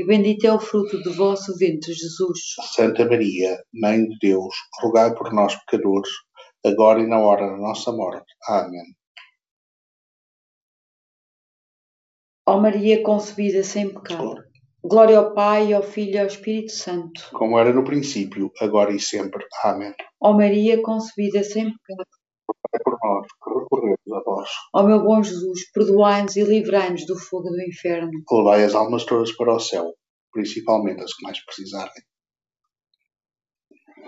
e 0.00 0.06
bendito 0.06 0.46
é 0.46 0.52
o 0.52 0.58
fruto 0.58 0.98
do 1.02 1.12
vosso 1.12 1.54
ventre, 1.58 1.92
Jesus. 1.92 2.38
Santa 2.74 3.04
Maria, 3.04 3.62
Mãe 3.70 4.02
de 4.02 4.16
Deus, 4.18 4.54
rogai 4.80 5.14
por 5.14 5.30
nós, 5.30 5.54
pecadores, 5.66 6.08
agora 6.64 7.00
e 7.00 7.06
na 7.06 7.18
hora 7.18 7.46
da 7.46 7.58
nossa 7.58 7.92
morte. 7.92 8.32
Amém. 8.48 8.96
Ó 12.48 12.58
Maria 12.58 13.02
concebida 13.02 13.62
sem 13.62 13.92
pecado. 13.92 14.36
Glória 14.82 15.18
ao 15.18 15.34
Pai, 15.34 15.74
ao 15.74 15.82
Filho 15.82 16.14
e 16.14 16.18
ao 16.18 16.26
Espírito 16.26 16.72
Santo. 16.72 17.28
Como 17.34 17.58
era 17.58 17.70
no 17.70 17.84
princípio, 17.84 18.50
agora 18.58 18.94
e 18.94 18.98
sempre. 18.98 19.44
Amém. 19.62 19.92
Ó 20.18 20.32
Maria 20.32 20.80
concebida 20.80 21.44
sem 21.44 21.64
pecado. 21.64 22.19
É 22.72 22.78
por 22.82 22.96
nós 23.02 23.26
que 23.26 23.58
recorremos 23.58 24.12
a 24.12 24.22
vós. 24.24 24.48
Ó 24.74 24.82
meu 24.82 25.02
bom 25.02 25.22
Jesus, 25.22 25.70
perdoai-nos 25.72 26.36
e 26.36 26.44
livrai-nos 26.44 27.04
do 27.06 27.18
fogo 27.18 27.50
do 27.50 27.60
inferno. 27.62 28.10
Levai 28.30 28.64
as 28.64 28.74
almas 28.74 29.04
todas 29.04 29.32
para 29.32 29.54
o 29.54 29.60
céu, 29.60 29.94
principalmente 30.32 31.02
as 31.02 31.14
que 31.14 31.24
mais 31.24 31.44
precisarem. 31.44 32.02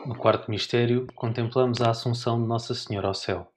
No 0.07 0.17
quarto 0.17 0.51
mistério, 0.51 1.07
contemplamos 1.15 1.81
a 1.81 1.91
Assunção 1.91 2.41
de 2.41 2.49
Nossa 2.49 2.75
Senhora 2.75 3.09
ao 3.09 3.15
céu. 3.15 3.53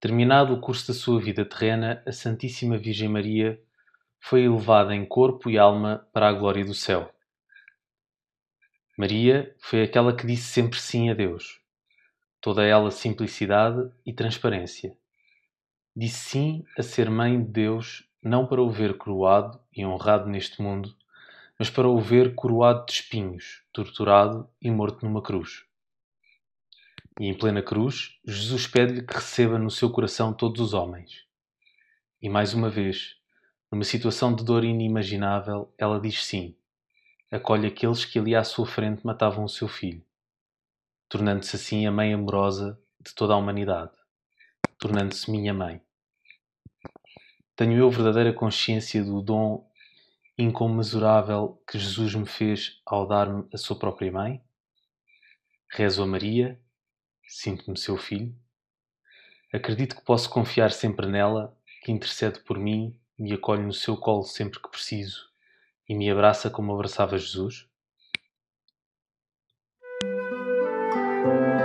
Terminado 0.00 0.54
o 0.54 0.60
curso 0.60 0.88
da 0.88 0.94
sua 0.94 1.20
vida 1.20 1.44
terrena, 1.44 2.02
a 2.06 2.12
Santíssima 2.12 2.76
Virgem 2.76 3.08
Maria 3.08 3.60
foi 4.20 4.42
elevada 4.42 4.94
em 4.94 5.06
corpo 5.06 5.48
e 5.48 5.56
alma 5.56 6.08
para 6.12 6.28
a 6.28 6.32
glória 6.32 6.64
do 6.64 6.74
céu. 6.74 7.12
Maria 8.98 9.54
foi 9.60 9.82
aquela 9.82 10.16
que 10.16 10.26
disse 10.26 10.52
sempre 10.52 10.78
sim 10.80 11.10
a 11.10 11.14
Deus, 11.14 11.60
toda 12.46 12.64
ela 12.64 12.92
simplicidade 12.92 13.90
e 14.06 14.12
transparência. 14.12 14.96
Disse 15.96 16.30
sim 16.30 16.64
a 16.78 16.82
ser 16.84 17.10
mãe 17.10 17.42
de 17.42 17.50
Deus, 17.50 18.08
não 18.22 18.46
para 18.46 18.62
o 18.62 18.70
ver 18.70 18.96
coroado 18.96 19.58
e 19.76 19.84
honrado 19.84 20.28
neste 20.28 20.62
mundo, 20.62 20.94
mas 21.58 21.70
para 21.70 21.88
o 21.88 21.98
ver 21.98 22.36
coroado 22.36 22.86
de 22.86 22.92
espinhos, 22.92 23.64
torturado 23.72 24.48
e 24.62 24.70
morto 24.70 25.04
numa 25.04 25.20
cruz. 25.20 25.64
E 27.18 27.26
em 27.26 27.34
plena 27.34 27.60
cruz, 27.60 28.16
Jesus 28.24 28.68
pede-lhe 28.68 29.02
que 29.02 29.14
receba 29.14 29.58
no 29.58 29.68
seu 29.68 29.90
coração 29.90 30.32
todos 30.32 30.60
os 30.60 30.72
homens. 30.72 31.24
E 32.22 32.28
mais 32.28 32.54
uma 32.54 32.70
vez, 32.70 33.16
numa 33.72 33.82
situação 33.82 34.32
de 34.32 34.44
dor 34.44 34.62
inimaginável, 34.62 35.74
ela 35.76 36.00
diz 36.00 36.24
sim. 36.24 36.54
Acolhe 37.28 37.66
aqueles 37.66 38.04
que 38.04 38.20
ali 38.20 38.36
à 38.36 38.44
sua 38.44 38.68
frente 38.68 39.04
matavam 39.04 39.44
o 39.44 39.48
seu 39.48 39.66
filho, 39.66 40.05
tornando-se 41.08 41.56
assim 41.56 41.86
a 41.86 41.92
mãe 41.92 42.12
amorosa 42.12 42.80
de 43.00 43.14
toda 43.14 43.34
a 43.34 43.36
humanidade, 43.36 43.92
tornando-se 44.78 45.30
minha 45.30 45.54
mãe. 45.54 45.80
Tenho 47.54 47.78
eu 47.78 47.90
verdadeira 47.90 48.32
consciência 48.32 49.02
do 49.02 49.22
dom 49.22 49.70
incomensurável 50.36 51.62
que 51.66 51.78
Jesus 51.78 52.14
me 52.14 52.26
fez 52.26 52.80
ao 52.84 53.06
dar-me 53.06 53.48
a 53.52 53.56
sua 53.56 53.78
própria 53.78 54.12
mãe? 54.12 54.42
Rezo 55.70 56.02
a 56.02 56.06
Maria, 56.06 56.60
sinto-me 57.26 57.78
seu 57.78 57.96
filho. 57.96 58.34
Acredito 59.52 59.96
que 59.96 60.04
posso 60.04 60.28
confiar 60.28 60.70
sempre 60.70 61.06
nela, 61.06 61.56
que 61.82 61.92
intercede 61.92 62.40
por 62.40 62.58
mim, 62.58 63.00
me 63.18 63.32
acolhe 63.32 63.62
no 63.62 63.72
seu 63.72 63.96
colo 63.96 64.24
sempre 64.24 64.60
que 64.60 64.68
preciso 64.68 65.26
e 65.88 65.94
me 65.94 66.10
abraça 66.10 66.50
como 66.50 66.74
abraçava 66.74 67.16
Jesus? 67.16 67.68
Mãe, 71.26 71.55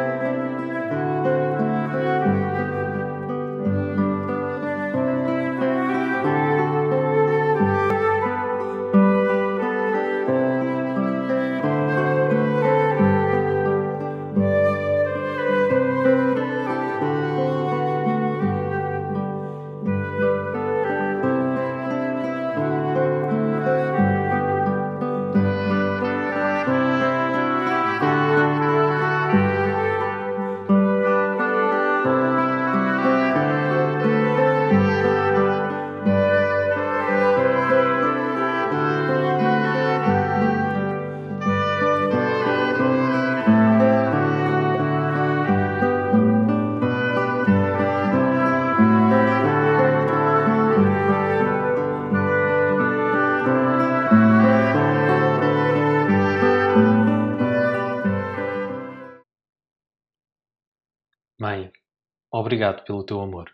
obrigado 62.51 62.83
pelo 62.83 63.05
teu 63.05 63.21
amor. 63.21 63.49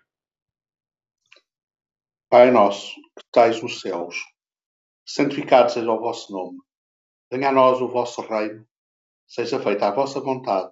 Pai 2.32 2.50
nosso, 2.50 2.96
que 2.96 3.24
estais 3.24 3.62
nos 3.62 3.80
céus, 3.80 4.16
santificado 5.06 5.72
seja 5.72 5.92
o 5.92 6.00
vosso 6.00 6.34
nome. 6.34 6.58
Venha 7.32 7.50
a 7.50 7.52
nós 7.52 7.80
o 7.80 7.88
vosso 7.88 8.22
reino, 8.22 8.66
seja 9.28 9.60
feita 9.60 9.88
a 9.88 9.92
vossa 9.94 10.20
vontade, 10.20 10.72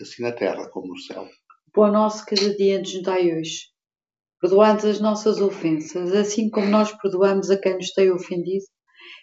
assim 0.00 0.24
na 0.24 0.32
terra 0.32 0.68
como 0.70 0.88
no 0.88 0.98
céu. 0.98 1.22
O 1.68 1.70
pão 1.70 1.92
nosso 1.92 2.26
cada 2.26 2.52
dia 2.56 2.80
nos 2.80 3.00
dai 3.00 3.32
hoje. 3.32 3.68
Perdoando 4.40 4.88
as 4.88 4.98
nossas 4.98 5.40
ofensas, 5.40 6.12
assim 6.12 6.50
como 6.50 6.66
nós 6.66 6.90
perdoamos 7.00 7.48
a 7.48 7.60
quem 7.60 7.76
nos 7.76 7.92
tem 7.92 8.10
ofendido, 8.10 8.64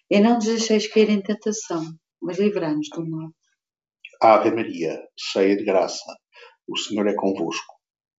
e 0.10 0.18
não 0.22 0.36
nos 0.36 0.46
deixeis 0.46 0.88
cair 0.88 1.10
em 1.10 1.22
tentação, 1.22 1.84
mas 2.22 2.40
livrai-nos 2.40 2.88
do 2.90 3.06
mal. 3.06 3.30
Ave 4.22 4.52
Maria, 4.52 4.98
cheia 5.18 5.58
de 5.58 5.66
graça, 5.66 6.06
o 6.70 6.78
Senhor 6.78 7.06
é 7.06 7.16
convosco. 7.16 7.79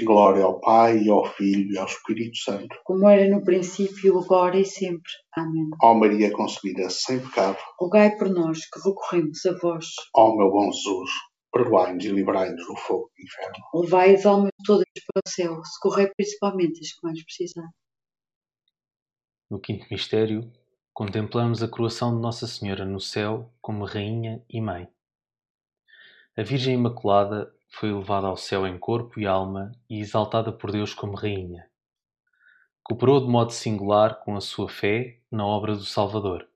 Glória 0.00 0.44
ao 0.44 0.58
Pai, 0.60 0.98
e 1.02 1.10
ao 1.10 1.24
Filho, 1.26 1.70
e 1.72 1.78
ao 1.78 1.84
Espírito 1.86 2.36
Santo. 2.38 2.74
Como 2.84 3.06
era 3.08 3.28
no 3.28 3.44
princípio, 3.44 4.18
agora 4.18 4.58
e 4.58 4.64
sempre. 4.64 5.10
Amém. 5.36 5.68
Ó 5.82 5.94
Maria 5.94 6.32
concebida 6.32 6.88
sem 6.88 7.20
pecado, 7.20 7.58
Rogai 7.78 8.16
por 8.16 8.30
nós 8.30 8.60
que 8.70 8.80
recorremos 8.88 9.44
a 9.44 9.52
vós. 9.58 9.86
ó 10.16 10.34
meu 10.34 10.50
bom 10.50 10.72
Jesus, 10.72 11.10
perdoai-nos 11.52 12.04
e 12.04 12.08
livrai-nos 12.08 12.66
do 12.66 12.76
fogo 12.76 13.10
do 13.14 13.22
inferno. 13.22 13.64
Levai 13.74 14.14
as 14.14 14.24
almas 14.24 14.50
todas 14.64 14.86
para 15.12 15.22
o 15.26 15.28
céu, 15.28 15.60
socorrei 15.64 16.10
principalmente 16.16 16.80
as 16.80 16.88
que 16.92 17.02
mais 17.02 17.22
precisarem. 17.24 17.70
No 19.50 19.60
quinto 19.60 19.84
mistério, 19.90 20.50
contemplamos 20.94 21.62
a 21.62 21.68
coroação 21.68 22.14
de 22.14 22.22
Nossa 22.22 22.46
Senhora 22.46 22.86
no 22.86 22.98
céu 23.00 23.52
como 23.60 23.84
Rainha 23.84 24.42
e 24.48 24.60
Mãe. 24.60 24.88
A 26.36 26.42
Virgem 26.42 26.74
Imaculada 26.74 27.52
foi 27.72 27.88
elevada 27.88 28.26
ao 28.26 28.36
céu 28.36 28.66
em 28.66 28.78
corpo 28.78 29.18
e 29.18 29.26
alma 29.26 29.72
e 29.88 30.00
exaltada 30.00 30.52
por 30.52 30.70
Deus 30.70 30.92
como 30.94 31.16
Rainha. 31.16 31.68
Cooperou 32.82 33.20
de 33.20 33.26
modo 33.26 33.50
singular 33.50 34.20
com 34.20 34.36
a 34.36 34.40
sua 34.40 34.68
fé 34.68 35.18
na 35.30 35.46
obra 35.46 35.74
do 35.74 35.84
Salvador. 35.84 36.46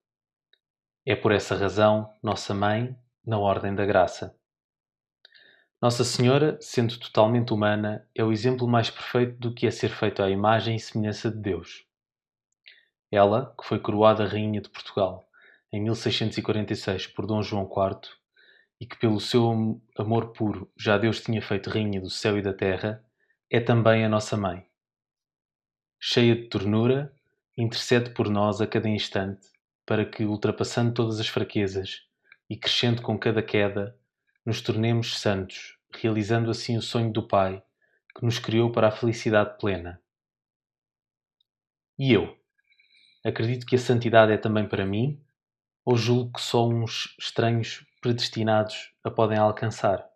É 1.05 1.17
por 1.17 1.33
essa 1.33 1.57
razão 1.57 2.13
Nossa 2.23 2.53
Mãe 2.53 2.97
na 3.25 3.39
Ordem 3.39 3.75
da 3.75 3.87
Graça. 3.87 4.37
Nossa 5.81 6.05
Senhora, 6.05 6.59
sendo 6.61 6.99
totalmente 6.99 7.53
humana, 7.53 8.07
é 8.15 8.23
o 8.23 8.33
exemplo 8.33 8.69
mais 8.69 8.91
perfeito 8.91 9.39
do 9.39 9.55
que 9.55 9.67
é 9.67 9.71
ser 9.71 9.89
feito 9.89 10.23
à 10.23 10.31
imagem 10.31 10.77
e 10.77 10.81
semelhança 10.81 11.31
de 11.31 11.39
Deus. 11.39 11.87
Ela, 13.11 13.55
que 13.59 13.67
foi 13.67 13.79
coroada 13.79 14.27
Rainha 14.27 14.61
de 14.61 14.69
Portugal 14.69 15.29
em 15.73 15.81
1646 15.83 17.07
por 17.09 17.27
Dom 17.27 17.43
João 17.43 17.65
IV 17.65 18.17
e 18.81 18.87
que 18.87 18.99
pelo 18.99 19.21
seu 19.21 19.81
amor 19.97 20.33
puro 20.33 20.71
já 20.77 20.99
Deus 20.99 21.21
tinha 21.21 21.41
feito 21.41 21.71
Rainha 21.71 22.01
do 22.01 22.11
céu 22.11 22.39
e 22.39 22.43
da 22.43 22.53
terra, 22.53 23.05
é 23.51 23.61
também 23.61 24.05
a 24.05 24.09
nossa 24.09 24.37
Mãe. 24.37 24.67
Cheia 25.99 26.35
de 26.35 26.49
ternura, 26.49 27.15
intercede 27.57 28.11
por 28.11 28.29
nós 28.29 28.61
a 28.61 28.67
cada 28.67 28.89
instante 28.89 29.49
para 29.87 30.05
que, 30.05 30.25
ultrapassando 30.25 30.93
todas 30.93 31.21
as 31.21 31.29
fraquezas 31.29 32.03
e 32.51 32.57
crescendo 32.57 33.01
com 33.01 33.19
cada 33.19 33.43
queda, 33.43 33.99
nos 34.45 34.61
tornemos 34.61 35.19
santos, 35.19 35.79
realizando 35.95 36.51
assim 36.51 36.77
o 36.77 36.83
sonho 36.83 37.13
do 37.13 37.27
Pai 37.27 37.63
que 38.15 38.25
nos 38.25 38.39
criou 38.39 38.73
para 38.73 38.89
a 38.89 38.93
felicidade 38.93 39.59
plena. 39.59 40.01
E 41.99 42.13
eu? 42.13 42.37
Acredito 43.25 43.67
que 43.67 43.77
a 43.77 43.79
santidade 43.79 44.33
é 44.33 44.39
também 44.39 44.69
para 44.69 44.87
mim? 44.87 45.21
Ou 45.85 45.97
julgo 45.97 46.33
que 46.33 46.41
só 46.41 46.67
uns 46.67 47.15
estranhos 47.19 47.87
predestinados 48.01 48.93
a 49.03 49.11
podem 49.11 49.39
alcançar? 49.39 50.07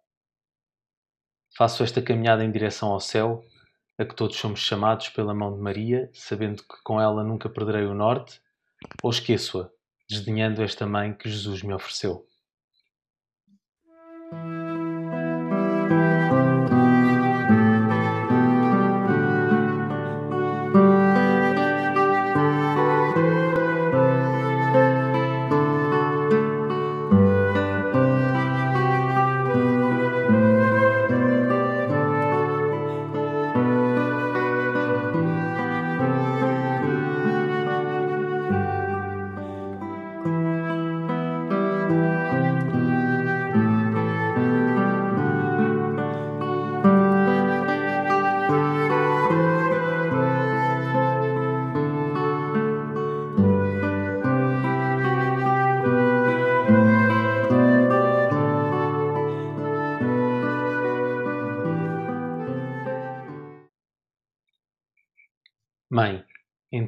Faço 1.56 1.82
esta 1.82 2.00
caminhada 2.00 2.44
em 2.44 2.50
direção 2.50 2.90
ao 2.90 3.00
céu, 3.00 3.44
a 3.98 4.04
que 4.04 4.14
todos 4.14 4.36
somos 4.36 4.60
chamados 4.60 5.08
pela 5.08 5.34
mão 5.34 5.52
de 5.52 5.60
Maria, 5.60 6.10
sabendo 6.14 6.62
que 6.62 6.82
com 6.84 7.00
ela 7.00 7.24
nunca 7.24 7.50
perderei 7.50 7.84
o 7.84 7.94
norte, 7.94 8.40
ou 9.02 9.10
esqueço-a, 9.10 9.68
desdenhando 10.08 10.62
esta 10.62 10.86
mãe 10.86 11.12
que 11.12 11.28
Jesus 11.28 11.62
me 11.62 11.74
ofereceu. 11.74 12.29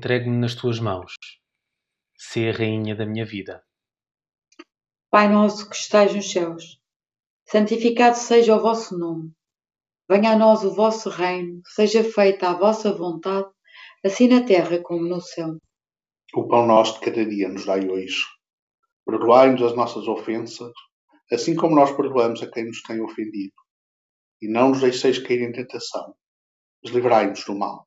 Entregue-me 0.03 0.37
nas 0.37 0.57
tuas 0.57 0.81
mãos. 0.81 1.13
Sê 2.19 2.49
a 2.49 2.53
rainha 2.53 2.97
da 2.97 3.07
minha 3.07 3.25
vida. 3.25 3.63
Pai 5.09 5.29
nosso 5.29 5.71
que 5.71 5.77
estais 5.77 6.13
nos 6.13 6.29
céus, 6.29 6.81
santificado 7.49 8.17
seja 8.17 8.57
o 8.57 8.61
vosso 8.61 8.99
nome. 8.99 9.31
Venha 10.11 10.33
a 10.33 10.37
nós 10.37 10.65
o 10.65 10.75
vosso 10.75 11.09
reino, 11.09 11.63
seja 11.65 12.03
feita 12.03 12.51
a 12.51 12.59
vossa 12.59 12.93
vontade, 12.93 13.49
assim 14.05 14.27
na 14.27 14.45
terra 14.45 14.83
como 14.83 15.07
no 15.07 15.21
céu. 15.21 15.57
O 16.35 16.49
pão 16.49 16.67
nosso 16.67 16.95
de 16.95 17.07
cada 17.07 17.25
dia 17.25 17.49
nos 17.49 17.65
dai 17.65 17.89
hoje. 17.89 18.25
Perdoai-nos 19.07 19.63
as 19.63 19.77
nossas 19.77 20.09
ofensas, 20.09 20.73
assim 21.31 21.55
como 21.55 21.77
nós 21.77 21.95
perdoamos 21.95 22.43
a 22.43 22.51
quem 22.51 22.67
nos 22.67 22.83
tem 22.83 23.01
ofendido. 23.01 23.55
E 24.41 24.49
não 24.49 24.71
nos 24.71 24.81
deixeis 24.81 25.21
cair 25.21 25.43
em 25.43 25.53
tentação, 25.53 26.13
mas 26.83 26.93
livrai-nos 26.93 27.45
do 27.45 27.55
mal. 27.55 27.87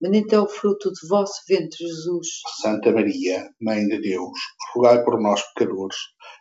bendito 0.00 0.34
é 0.34 0.40
o 0.40 0.48
fruto 0.48 0.90
do 0.90 1.08
vosso 1.08 1.34
ventre, 1.48 1.76
Jesus. 1.78 2.26
Santa 2.60 2.92
Maria, 2.92 3.50
Mãe 3.60 3.84
de 3.86 4.00
Deus, 4.00 4.38
rogai 4.74 5.02
por 5.04 5.20
nós 5.20 5.42
pecadores, 5.54 5.96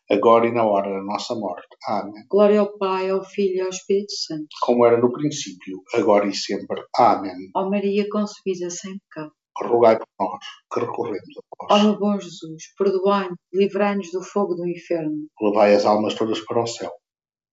agora 0.09 0.47
e 0.47 0.51
na 0.53 0.63
hora 0.65 0.89
da 0.89 1.03
nossa 1.03 1.35
morte. 1.35 1.67
Amém. 1.87 2.23
Glória 2.29 2.59
ao 2.59 2.77
Pai, 2.77 3.09
ao 3.09 3.23
Filho 3.23 3.55
e 3.57 3.61
ao 3.61 3.69
Espírito 3.69 4.11
Santo. 4.13 4.47
Como 4.61 4.85
era 4.85 4.97
no 4.99 5.11
princípio, 5.11 5.81
agora 5.93 6.27
e 6.27 6.33
sempre. 6.35 6.83
Amém. 6.95 7.49
Ó 7.55 7.69
Maria 7.69 8.07
concebida 8.09 8.69
sem 8.69 8.97
pecado. 8.99 9.31
Rogai 9.59 9.97
por 9.97 10.07
nós, 10.19 10.39
que 10.71 10.79
recorremos 10.81 11.19
a 11.37 11.65
Ó 11.65 11.67
vós. 11.69 11.83
meu 11.83 11.97
bom 11.97 12.19
Jesus, 12.19 12.63
perdoai-nos, 12.77 13.37
livrai-nos 13.51 14.11
do 14.11 14.21
fogo 14.21 14.53
do 14.53 14.67
inferno. 14.67 15.27
Levai 15.41 15.73
as 15.73 15.83
almas 15.83 16.13
todas 16.13 16.39
para 16.41 16.61
o 16.61 16.67
céu, 16.67 16.91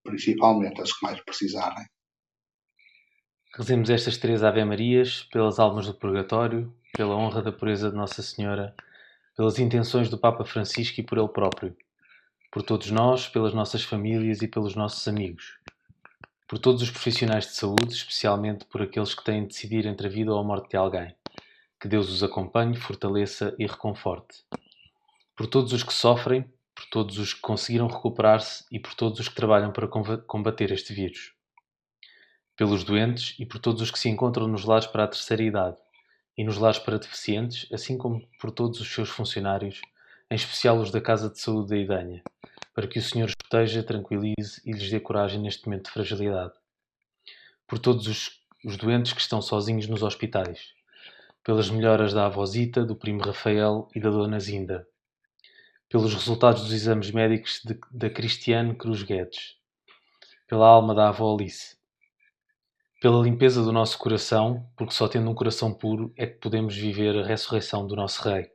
principalmente 0.04 0.82
as 0.82 0.92
que 0.92 1.02
mais 1.06 1.18
precisarem. 1.24 1.86
Rezemos 3.56 3.88
estas 3.88 4.16
três 4.16 4.42
Ave 4.42 4.64
Marias 4.64 5.28
pelas 5.30 5.60
almas 5.60 5.86
do 5.86 5.94
purgatório, 5.94 6.74
pela 6.92 7.14
honra 7.14 7.40
da 7.40 7.52
pureza 7.52 7.88
de 7.88 7.94
Nossa 7.94 8.20
Senhora, 8.20 8.74
pelas 9.36 9.60
intenções 9.60 10.08
do 10.10 10.18
Papa 10.18 10.44
Francisco 10.44 10.98
e 10.98 11.04
por 11.04 11.18
ele 11.18 11.28
próprio, 11.28 11.76
por 12.50 12.64
todos 12.64 12.90
nós, 12.90 13.28
pelas 13.28 13.54
nossas 13.54 13.84
famílias 13.84 14.42
e 14.42 14.48
pelos 14.48 14.74
nossos 14.74 15.06
amigos, 15.06 15.56
por 16.48 16.58
todos 16.58 16.82
os 16.82 16.90
profissionais 16.90 17.46
de 17.46 17.52
saúde, 17.52 17.92
especialmente 17.92 18.64
por 18.64 18.82
aqueles 18.82 19.14
que 19.14 19.22
têm 19.22 19.42
de 19.42 19.50
decidir 19.50 19.86
entre 19.86 20.08
a 20.08 20.10
vida 20.10 20.32
ou 20.32 20.40
a 20.40 20.42
morte 20.42 20.70
de 20.70 20.76
alguém. 20.76 21.14
Que 21.80 21.86
Deus 21.86 22.10
os 22.10 22.24
acompanhe, 22.24 22.74
fortaleça 22.74 23.54
e 23.56 23.68
reconforte. 23.68 24.42
Por 25.36 25.46
todos 25.46 25.72
os 25.72 25.84
que 25.84 25.92
sofrem, 25.92 26.42
por 26.74 26.86
todos 26.86 27.18
os 27.18 27.32
que 27.32 27.40
conseguiram 27.40 27.86
recuperar-se 27.86 28.64
e 28.72 28.80
por 28.80 28.94
todos 28.94 29.20
os 29.20 29.28
que 29.28 29.36
trabalham 29.36 29.70
para 29.70 29.86
comba- 29.86 30.18
combater 30.18 30.72
este 30.72 30.92
vírus 30.92 31.32
pelos 32.56 32.84
doentes 32.84 33.34
e 33.38 33.44
por 33.46 33.58
todos 33.58 33.82
os 33.82 33.90
que 33.90 33.98
se 33.98 34.08
encontram 34.08 34.46
nos 34.46 34.64
lares 34.64 34.86
para 34.86 35.04
a 35.04 35.08
terceira 35.08 35.42
idade 35.42 35.76
e 36.36 36.44
nos 36.44 36.56
lares 36.56 36.78
para 36.78 36.98
deficientes, 36.98 37.70
assim 37.72 37.96
como 37.96 38.26
por 38.40 38.50
todos 38.50 38.80
os 38.80 38.92
seus 38.92 39.08
funcionários, 39.08 39.80
em 40.30 40.34
especial 40.34 40.78
os 40.78 40.90
da 40.90 41.00
Casa 41.00 41.30
de 41.30 41.38
Saúde 41.38 41.70
da 41.70 41.76
Idanha, 41.76 42.22
para 42.74 42.86
que 42.86 42.98
o 42.98 43.02
Senhor 43.02 43.26
os 43.26 43.34
proteja, 43.34 43.82
tranquilize 43.82 44.60
e 44.64 44.72
lhes 44.72 44.90
dê 44.90 44.98
coragem 44.98 45.40
neste 45.40 45.66
momento 45.66 45.86
de 45.86 45.90
fragilidade. 45.92 46.52
Por 47.66 47.78
todos 47.78 48.06
os, 48.06 48.40
os 48.64 48.76
doentes 48.76 49.12
que 49.12 49.20
estão 49.20 49.40
sozinhos 49.40 49.86
nos 49.86 50.02
hospitais, 50.02 50.72
pelas 51.42 51.70
melhoras 51.70 52.12
da 52.12 52.26
avózita, 52.26 52.84
do 52.84 52.96
primo 52.96 53.20
Rafael 53.20 53.88
e 53.94 54.00
da 54.00 54.10
dona 54.10 54.40
Zinda, 54.40 54.86
pelos 55.88 56.12
resultados 56.14 56.62
dos 56.62 56.72
exames 56.72 57.10
médicos 57.10 57.60
da 57.92 58.10
Cristiane 58.10 58.74
Cruz 58.74 59.02
Guedes, 59.02 59.56
pela 60.48 60.66
alma 60.66 60.94
da 60.94 61.08
avó 61.08 61.32
Alice, 61.34 61.76
pela 63.04 63.22
limpeza 63.22 63.62
do 63.62 63.70
nosso 63.70 63.98
coração, 63.98 64.66
porque 64.74 64.94
só 64.94 65.06
tendo 65.06 65.28
um 65.28 65.34
coração 65.34 65.70
puro 65.74 66.10
é 66.16 66.26
que 66.26 66.38
podemos 66.38 66.74
viver 66.74 67.14
a 67.14 67.22
ressurreição 67.22 67.86
do 67.86 67.94
nosso 67.94 68.26
Rei. 68.26 68.50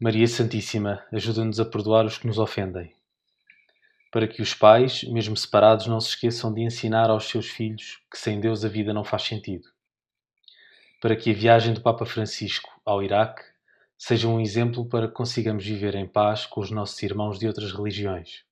Maria 0.00 0.28
Santíssima, 0.28 1.04
ajuda-nos 1.12 1.58
a 1.58 1.64
perdoar 1.64 2.06
os 2.06 2.16
que 2.16 2.28
nos 2.28 2.38
ofendem, 2.38 2.94
para 4.12 4.28
que 4.28 4.40
os 4.40 4.54
pais, 4.54 5.02
mesmo 5.02 5.36
separados, 5.36 5.88
não 5.88 5.98
se 5.98 6.10
esqueçam 6.10 6.54
de 6.54 6.62
ensinar 6.62 7.10
aos 7.10 7.24
seus 7.24 7.48
filhos 7.48 7.98
que 8.08 8.16
sem 8.16 8.38
Deus 8.38 8.64
a 8.64 8.68
vida 8.68 8.94
não 8.94 9.02
faz 9.02 9.22
sentido, 9.22 9.66
para 11.02 11.16
que 11.16 11.32
a 11.32 11.34
viagem 11.34 11.74
do 11.74 11.80
Papa 11.80 12.06
Francisco 12.06 12.70
ao 12.84 13.02
Iraque 13.02 13.42
seja 13.98 14.28
um 14.28 14.40
exemplo 14.40 14.88
para 14.88 15.08
que 15.08 15.14
consigamos 15.14 15.66
viver 15.66 15.96
em 15.96 16.06
paz 16.06 16.46
com 16.46 16.60
os 16.60 16.70
nossos 16.70 17.02
irmãos 17.02 17.36
de 17.36 17.48
outras 17.48 17.72
religiões. 17.72 18.45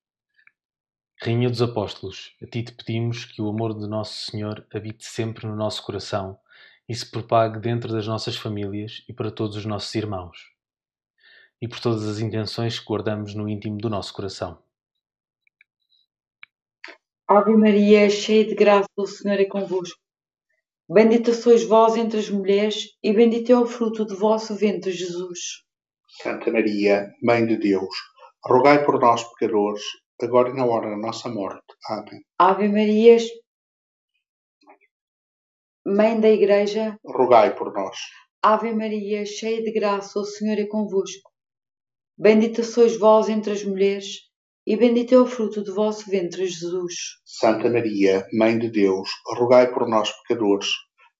Rainha 1.25 1.49
dos 1.49 1.59
Apóstolos, 1.59 2.35
a 2.39 2.45
ti 2.45 2.61
te 2.61 2.71
pedimos 2.71 3.25
que 3.25 3.41
o 3.41 3.49
amor 3.49 3.73
de 3.73 3.87
Nosso 3.87 4.29
Senhor 4.29 4.63
habite 4.71 5.05
sempre 5.05 5.47
no 5.47 5.55
nosso 5.55 5.83
coração 5.83 6.37
e 6.87 6.93
se 6.93 7.09
propague 7.09 7.57
dentro 7.57 7.91
das 7.91 8.05
nossas 8.05 8.35
famílias 8.35 9.03
e 9.09 9.13
para 9.13 9.31
todos 9.31 9.55
os 9.55 9.65
nossos 9.65 9.95
irmãos, 9.95 10.37
e 11.59 11.67
por 11.67 11.79
todas 11.79 12.07
as 12.07 12.19
intenções 12.19 12.77
que 12.77 12.85
guardamos 12.85 13.33
no 13.33 13.49
íntimo 13.49 13.75
do 13.79 13.89
nosso 13.89 14.13
coração. 14.13 14.59
Ave 17.27 17.57
Maria, 17.57 18.07
cheia 18.07 18.45
de 18.45 18.53
graça, 18.53 18.87
o 18.95 19.07
Senhor 19.07 19.39
é 19.39 19.45
convosco. 19.45 19.99
Bendita 20.87 21.33
sois 21.33 21.63
vós 21.63 21.95
entre 21.95 22.19
as 22.19 22.29
mulheres, 22.29 22.95
e 23.01 23.11
bendito 23.11 23.51
é 23.51 23.57
o 23.57 23.65
fruto 23.65 24.05
do 24.05 24.15
vosso 24.15 24.53
ventre, 24.53 24.91
Jesus. 24.91 25.63
Santa 26.21 26.51
Maria, 26.51 27.11
Mãe 27.23 27.47
de 27.47 27.57
Deus, 27.57 27.95
rogai 28.43 28.85
por 28.85 28.99
nós, 28.99 29.23
pecadores, 29.23 29.81
agora 30.21 30.49
e 30.49 30.53
na 30.53 30.65
hora 30.65 30.89
da 30.89 30.97
nossa 30.97 31.29
morte. 31.29 31.65
Amém. 31.89 32.21
Ave 32.39 32.67
Maria, 32.67 33.17
Mãe 35.85 36.19
da 36.19 36.29
Igreja, 36.29 36.97
Rogai 37.05 37.55
por 37.55 37.73
nós. 37.73 37.97
Ave 38.41 38.73
Maria, 38.73 39.25
cheia 39.25 39.61
de 39.61 39.71
graça, 39.71 40.19
o 40.19 40.25
Senhor 40.25 40.57
é 40.57 40.65
convosco. 40.65 41.31
Bendita 42.17 42.63
sois 42.63 42.97
vós 42.97 43.27
entre 43.29 43.51
as 43.51 43.63
mulheres, 43.63 44.21
e 44.65 44.75
bendito 44.77 45.13
é 45.13 45.19
o 45.19 45.27
fruto 45.27 45.61
do 45.61 45.75
vosso 45.75 46.09
ventre, 46.09 46.47
Jesus. 46.47 46.93
Santa 47.23 47.69
Maria, 47.69 48.25
Mãe 48.33 48.57
de 48.57 48.69
Deus, 48.71 49.09
rogai 49.37 49.71
por 49.71 49.87
nós, 49.87 50.11
pecadores, 50.21 50.69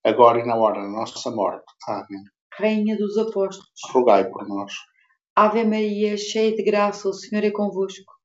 agora 0.02 0.40
e 0.40 0.46
na 0.46 0.56
hora 0.56 0.80
da 0.80 0.88
nossa 0.88 1.30
morte. 1.30 1.64
Amém. 1.86 2.24
Rainha 2.58 2.96
dos 2.96 3.18
Apóstolos, 3.18 3.68
Rogai 3.92 4.28
por 4.30 4.48
nós. 4.48 4.72
Ave 5.36 5.62
Maria, 5.64 6.16
cheia 6.16 6.56
de 6.56 6.62
graça, 6.64 7.08
o 7.08 7.12
Senhor 7.12 7.44
é 7.44 7.50
convosco. 7.50 8.15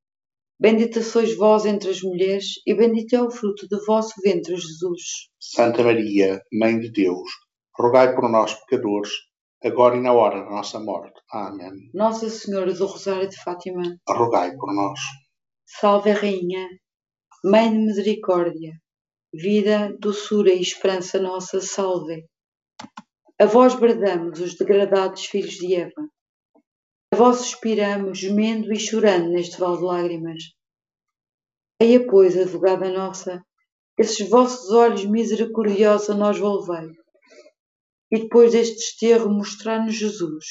Bendita 0.62 1.01
sois 1.01 1.36
vós 1.36 1.66
entre 1.66 1.89
as 1.89 2.01
mulheres, 2.03 2.45
e 2.68 2.76
bendito 2.76 3.16
é 3.16 3.22
o 3.24 3.32
fruto 3.32 3.68
do 3.68 3.84
vosso 3.84 4.14
ventre, 4.24 4.55
Jesus. 4.55 5.01
Santa 5.39 5.82
Maria, 5.84 6.39
Mãe 6.53 6.80
de 6.80 6.91
Deus, 6.91 7.28
rogai 7.76 8.14
por 8.14 8.30
nós, 8.30 8.53
pecadores, 8.53 9.09
agora 9.64 9.97
e 9.97 10.01
na 10.01 10.14
hora 10.14 10.43
da 10.43 10.51
nossa 10.51 10.80
morte. 10.80 11.20
Amém. 11.32 11.89
Nossa 11.95 12.30
Senhora 12.30 12.72
do 12.76 12.86
Rosário 12.86 13.28
de 13.28 13.41
Fátima, 13.43 13.82
Rogai 14.07 14.55
por 14.55 14.72
nós. 14.76 14.99
salve 15.66 16.12
Rainha, 16.12 16.68
Mãe 17.43 17.72
de 17.72 17.80
Misericórdia, 17.80 18.74
vida, 19.34 19.97
doçura 19.99 20.53
e 20.53 20.62
esperança 20.62 21.20
nossa, 21.20 21.59
salve. 21.59 22.24
A 23.39 23.47
vós 23.47 23.74
bradamos, 23.74 24.39
os 24.39 24.55
degradados 24.55 25.26
filhos 25.26 25.55
de 25.55 25.74
Eva. 25.74 26.07
Vós 27.24 27.38
suspiramos, 27.38 28.17
gemendo 28.17 28.74
e 28.74 28.80
chorando 28.80 29.30
neste 29.30 29.59
vale 29.59 29.78
de 29.78 29.84
lágrimas. 29.84 30.43
Eia, 31.80 32.03
pois, 32.07 32.36
advogada 32.36 32.91
nossa, 32.91 33.45
esses 33.95 34.28
vossos 34.28 34.72
olhos 34.72 35.05
misericordiosos 35.05 36.09
a 36.09 36.15
nós 36.15 36.39
volvei. 36.39 36.89
E 38.11 38.22
depois 38.22 38.53
deste 38.53 38.74
desterro 38.74 39.30
mostrar-nos 39.30 39.93
Jesus, 39.93 40.45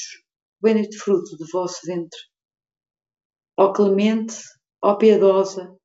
o 0.61 0.63
bendito 0.63 0.97
fruto 0.97 1.35
do 1.35 1.45
vosso 1.51 1.81
ventre. 1.85 2.19
Ó 3.57 3.73
clemente, 3.73 4.35
ó 4.81 4.95
piedosa, 4.95 5.75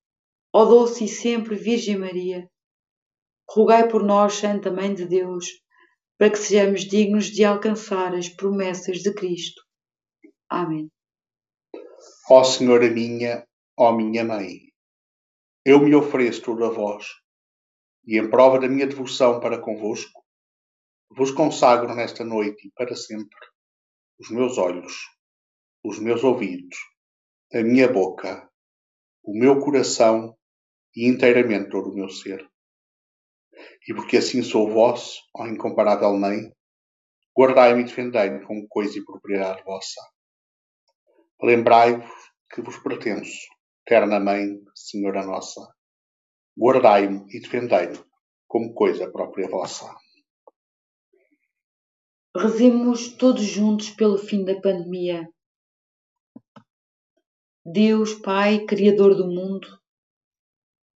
ó 0.52 0.64
doce 0.66 1.06
e 1.06 1.08
sempre 1.08 1.56
Virgem 1.56 1.98
Maria, 1.98 2.48
rogai 3.50 3.88
por 3.88 4.04
nós, 4.04 4.34
Santa 4.34 4.70
Mãe 4.70 4.94
de 4.94 5.04
Deus, 5.04 5.46
para 6.16 6.30
que 6.30 6.38
sejamos 6.38 6.82
dignos 6.82 7.24
de 7.24 7.42
alcançar 7.42 8.14
as 8.14 8.28
promessas 8.28 8.98
de 8.98 9.12
Cristo. 9.12 9.65
Amém. 10.48 10.90
Ó 12.30 12.44
Senhora 12.44 12.88
minha, 12.90 13.46
ó 13.76 13.92
minha 13.92 14.24
Mãe, 14.24 14.72
eu 15.64 15.80
me 15.80 15.94
ofereço 15.94 16.42
tudo 16.42 16.64
a 16.64 16.70
vós, 16.70 17.06
e 18.04 18.16
em 18.18 18.30
prova 18.30 18.60
da 18.60 18.68
minha 18.68 18.86
devoção 18.86 19.40
para 19.40 19.60
convosco, 19.60 20.24
vos 21.10 21.32
consagro 21.32 21.94
nesta 21.94 22.24
noite 22.24 22.68
e 22.68 22.70
para 22.70 22.94
sempre 22.94 23.38
os 24.20 24.30
meus 24.30 24.56
olhos, 24.58 24.94
os 25.84 25.98
meus 25.98 26.22
ouvidos, 26.22 26.76
a 27.52 27.62
minha 27.62 27.92
boca, 27.92 28.48
o 29.24 29.36
meu 29.36 29.58
coração 29.58 30.36
e 30.94 31.06
inteiramente 31.08 31.70
todo 31.70 31.90
o 31.90 31.94
meu 31.94 32.08
ser. 32.08 32.48
E 33.88 33.94
porque 33.94 34.18
assim 34.18 34.42
sou 34.42 34.70
vosso, 34.70 35.20
ó 35.34 35.46
incomparável 35.46 36.16
Mãe, 36.16 36.52
guardai-me 37.36 37.82
e 37.82 37.84
defendei-me 37.84 38.46
como 38.46 38.68
coisa 38.68 38.96
e 38.96 39.04
propriedade 39.04 39.62
vossa. 39.64 40.00
Lembrai-vos 41.42 42.10
que 42.50 42.62
vos 42.62 42.78
pertenço, 42.78 43.46
terna 43.84 44.18
Mãe, 44.18 44.58
Senhora 44.74 45.24
nossa. 45.24 45.60
Guardai-me 46.58 47.26
e 47.28 47.40
defendei-me 47.40 47.98
como 48.48 48.72
coisa 48.72 49.10
própria 49.10 49.46
vossa. 49.46 49.94
Rezemos 52.34 53.08
todos 53.16 53.42
juntos 53.42 53.90
pelo 53.90 54.16
fim 54.16 54.44
da 54.44 54.58
pandemia. 54.60 55.28
Deus, 57.64 58.14
Pai, 58.14 58.64
Criador 58.64 59.14
do 59.14 59.26
mundo, 59.26 59.68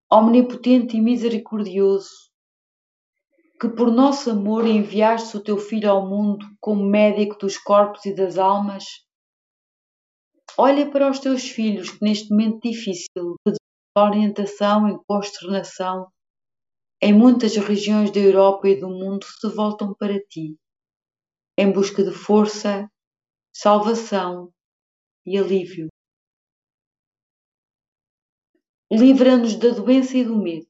omnipotente 0.09 0.95
e 0.95 1.01
misericordioso, 1.01 2.31
que 3.59 3.67
por 3.67 3.91
nosso 3.91 4.31
amor 4.31 4.65
enviaste 4.65 5.35
o 5.35 5.43
teu 5.43 5.57
Filho 5.57 5.91
ao 5.91 6.07
mundo 6.07 6.45
como 6.61 6.85
médico 6.85 7.37
dos 7.37 7.57
corpos 7.57 8.05
e 8.05 8.15
das 8.15 8.37
almas, 8.37 8.85
olha 10.57 10.89
para 10.89 11.09
os 11.09 11.19
teus 11.19 11.49
filhos 11.49 11.91
que 11.91 12.03
neste 12.03 12.29
momento 12.29 12.61
difícil 12.61 13.35
de 13.45 13.53
desorientação 13.95 14.87
e 14.89 14.99
consternação 15.07 16.07
em 17.01 17.13
muitas 17.13 17.55
regiões 17.55 18.11
da 18.11 18.19
Europa 18.19 18.67
e 18.67 18.79
do 18.79 18.89
mundo 18.89 19.25
se 19.25 19.47
voltam 19.49 19.93
para 19.93 20.19
ti, 20.19 20.57
em 21.57 21.71
busca 21.71 22.03
de 22.03 22.11
força, 22.11 22.89
salvação 23.55 24.51
e 25.25 25.37
alívio. 25.37 25.87
Livra-nos 28.91 29.55
da 29.55 29.69
doença 29.69 30.17
e 30.17 30.25
do 30.25 30.35
medo. 30.35 30.67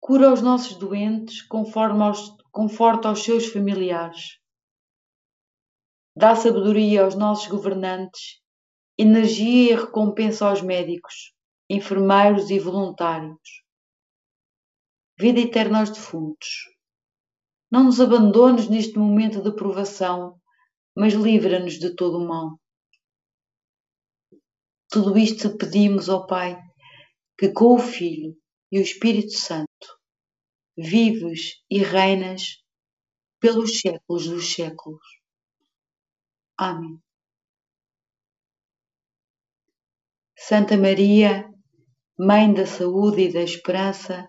Cura 0.00 0.32
os 0.32 0.42
nossos 0.42 0.76
doentes, 0.76 1.42
conforme 1.42 2.02
aos, 2.02 2.36
conforta 2.50 3.08
aos 3.08 3.22
seus 3.22 3.46
familiares. 3.46 4.38
Dá 6.16 6.36
sabedoria 6.36 7.02
aos 7.02 7.16
nossos 7.16 7.48
governantes, 7.48 8.40
energia 8.96 9.72
e 9.72 9.74
recompensa 9.74 10.48
aos 10.48 10.62
médicos, 10.62 11.34
enfermeiros 11.68 12.50
e 12.50 12.58
voluntários. 12.60 13.64
Vida 15.18 15.40
eterna 15.40 15.80
aos 15.80 15.90
defuntos. 15.90 16.68
Não 17.68 17.82
nos 17.82 18.00
abandones 18.00 18.68
neste 18.68 18.96
momento 18.96 19.42
de 19.42 19.52
provação, 19.56 20.40
mas 20.96 21.14
livra-nos 21.14 21.80
de 21.80 21.96
todo 21.96 22.18
o 22.18 22.28
mal. 22.28 22.60
Tudo 24.88 25.18
isto 25.18 25.56
pedimos, 25.56 26.08
ó 26.08 26.24
Pai, 26.26 26.56
que 27.36 27.48
com 27.48 27.74
o 27.74 27.78
Filho 27.80 28.36
e 28.70 28.78
o 28.78 28.82
Espírito 28.82 29.32
Santo 29.32 29.98
vives 30.76 31.60
e 31.68 31.78
reinas 31.78 32.62
pelos 33.40 33.80
séculos 33.80 34.28
dos 34.28 34.54
séculos. 34.54 35.23
Amém. 36.58 36.98
Santa 40.36 40.76
Maria, 40.76 41.48
Mãe 42.18 42.52
da 42.52 42.66
Saúde 42.66 43.22
e 43.22 43.32
da 43.32 43.40
Esperança, 43.40 44.28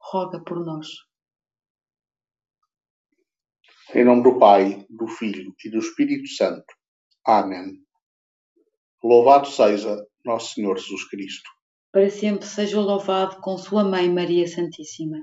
roga 0.00 0.42
por 0.42 0.64
nós. 0.64 0.88
Em 3.94 4.04
nome 4.04 4.22
do 4.22 4.38
Pai, 4.38 4.86
do 4.88 5.06
Filho 5.06 5.54
e 5.64 5.70
do 5.70 5.78
Espírito 5.78 6.26
Santo. 6.28 6.64
Amém. 7.26 7.84
Louvado 9.02 9.46
seja 9.46 10.04
Nosso 10.24 10.54
Senhor 10.54 10.78
Jesus 10.78 11.08
Cristo. 11.08 11.48
Para 11.92 12.08
sempre 12.08 12.46
seja 12.46 12.80
louvado 12.80 13.40
com 13.40 13.56
Sua 13.58 13.84
Mãe 13.84 14.08
Maria 14.08 14.46
Santíssima. 14.48 15.18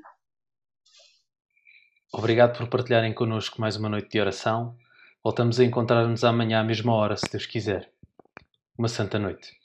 Obrigado 2.13 2.57
por 2.57 2.69
partilharem 2.69 3.13
connosco 3.13 3.59
mais 3.59 3.75
uma 3.77 3.89
noite 3.89 4.09
de 4.09 4.19
oração. 4.19 4.77
Voltamos 5.23 5.59
a 5.59 5.65
encontrar-nos 5.65 6.23
amanhã 6.23 6.61
à 6.61 6.63
mesma 6.63 6.93
hora, 6.93 7.15
se 7.15 7.29
Deus 7.31 7.45
quiser. 7.45 7.91
Uma 8.77 8.87
santa 8.87 9.19
noite. 9.19 9.57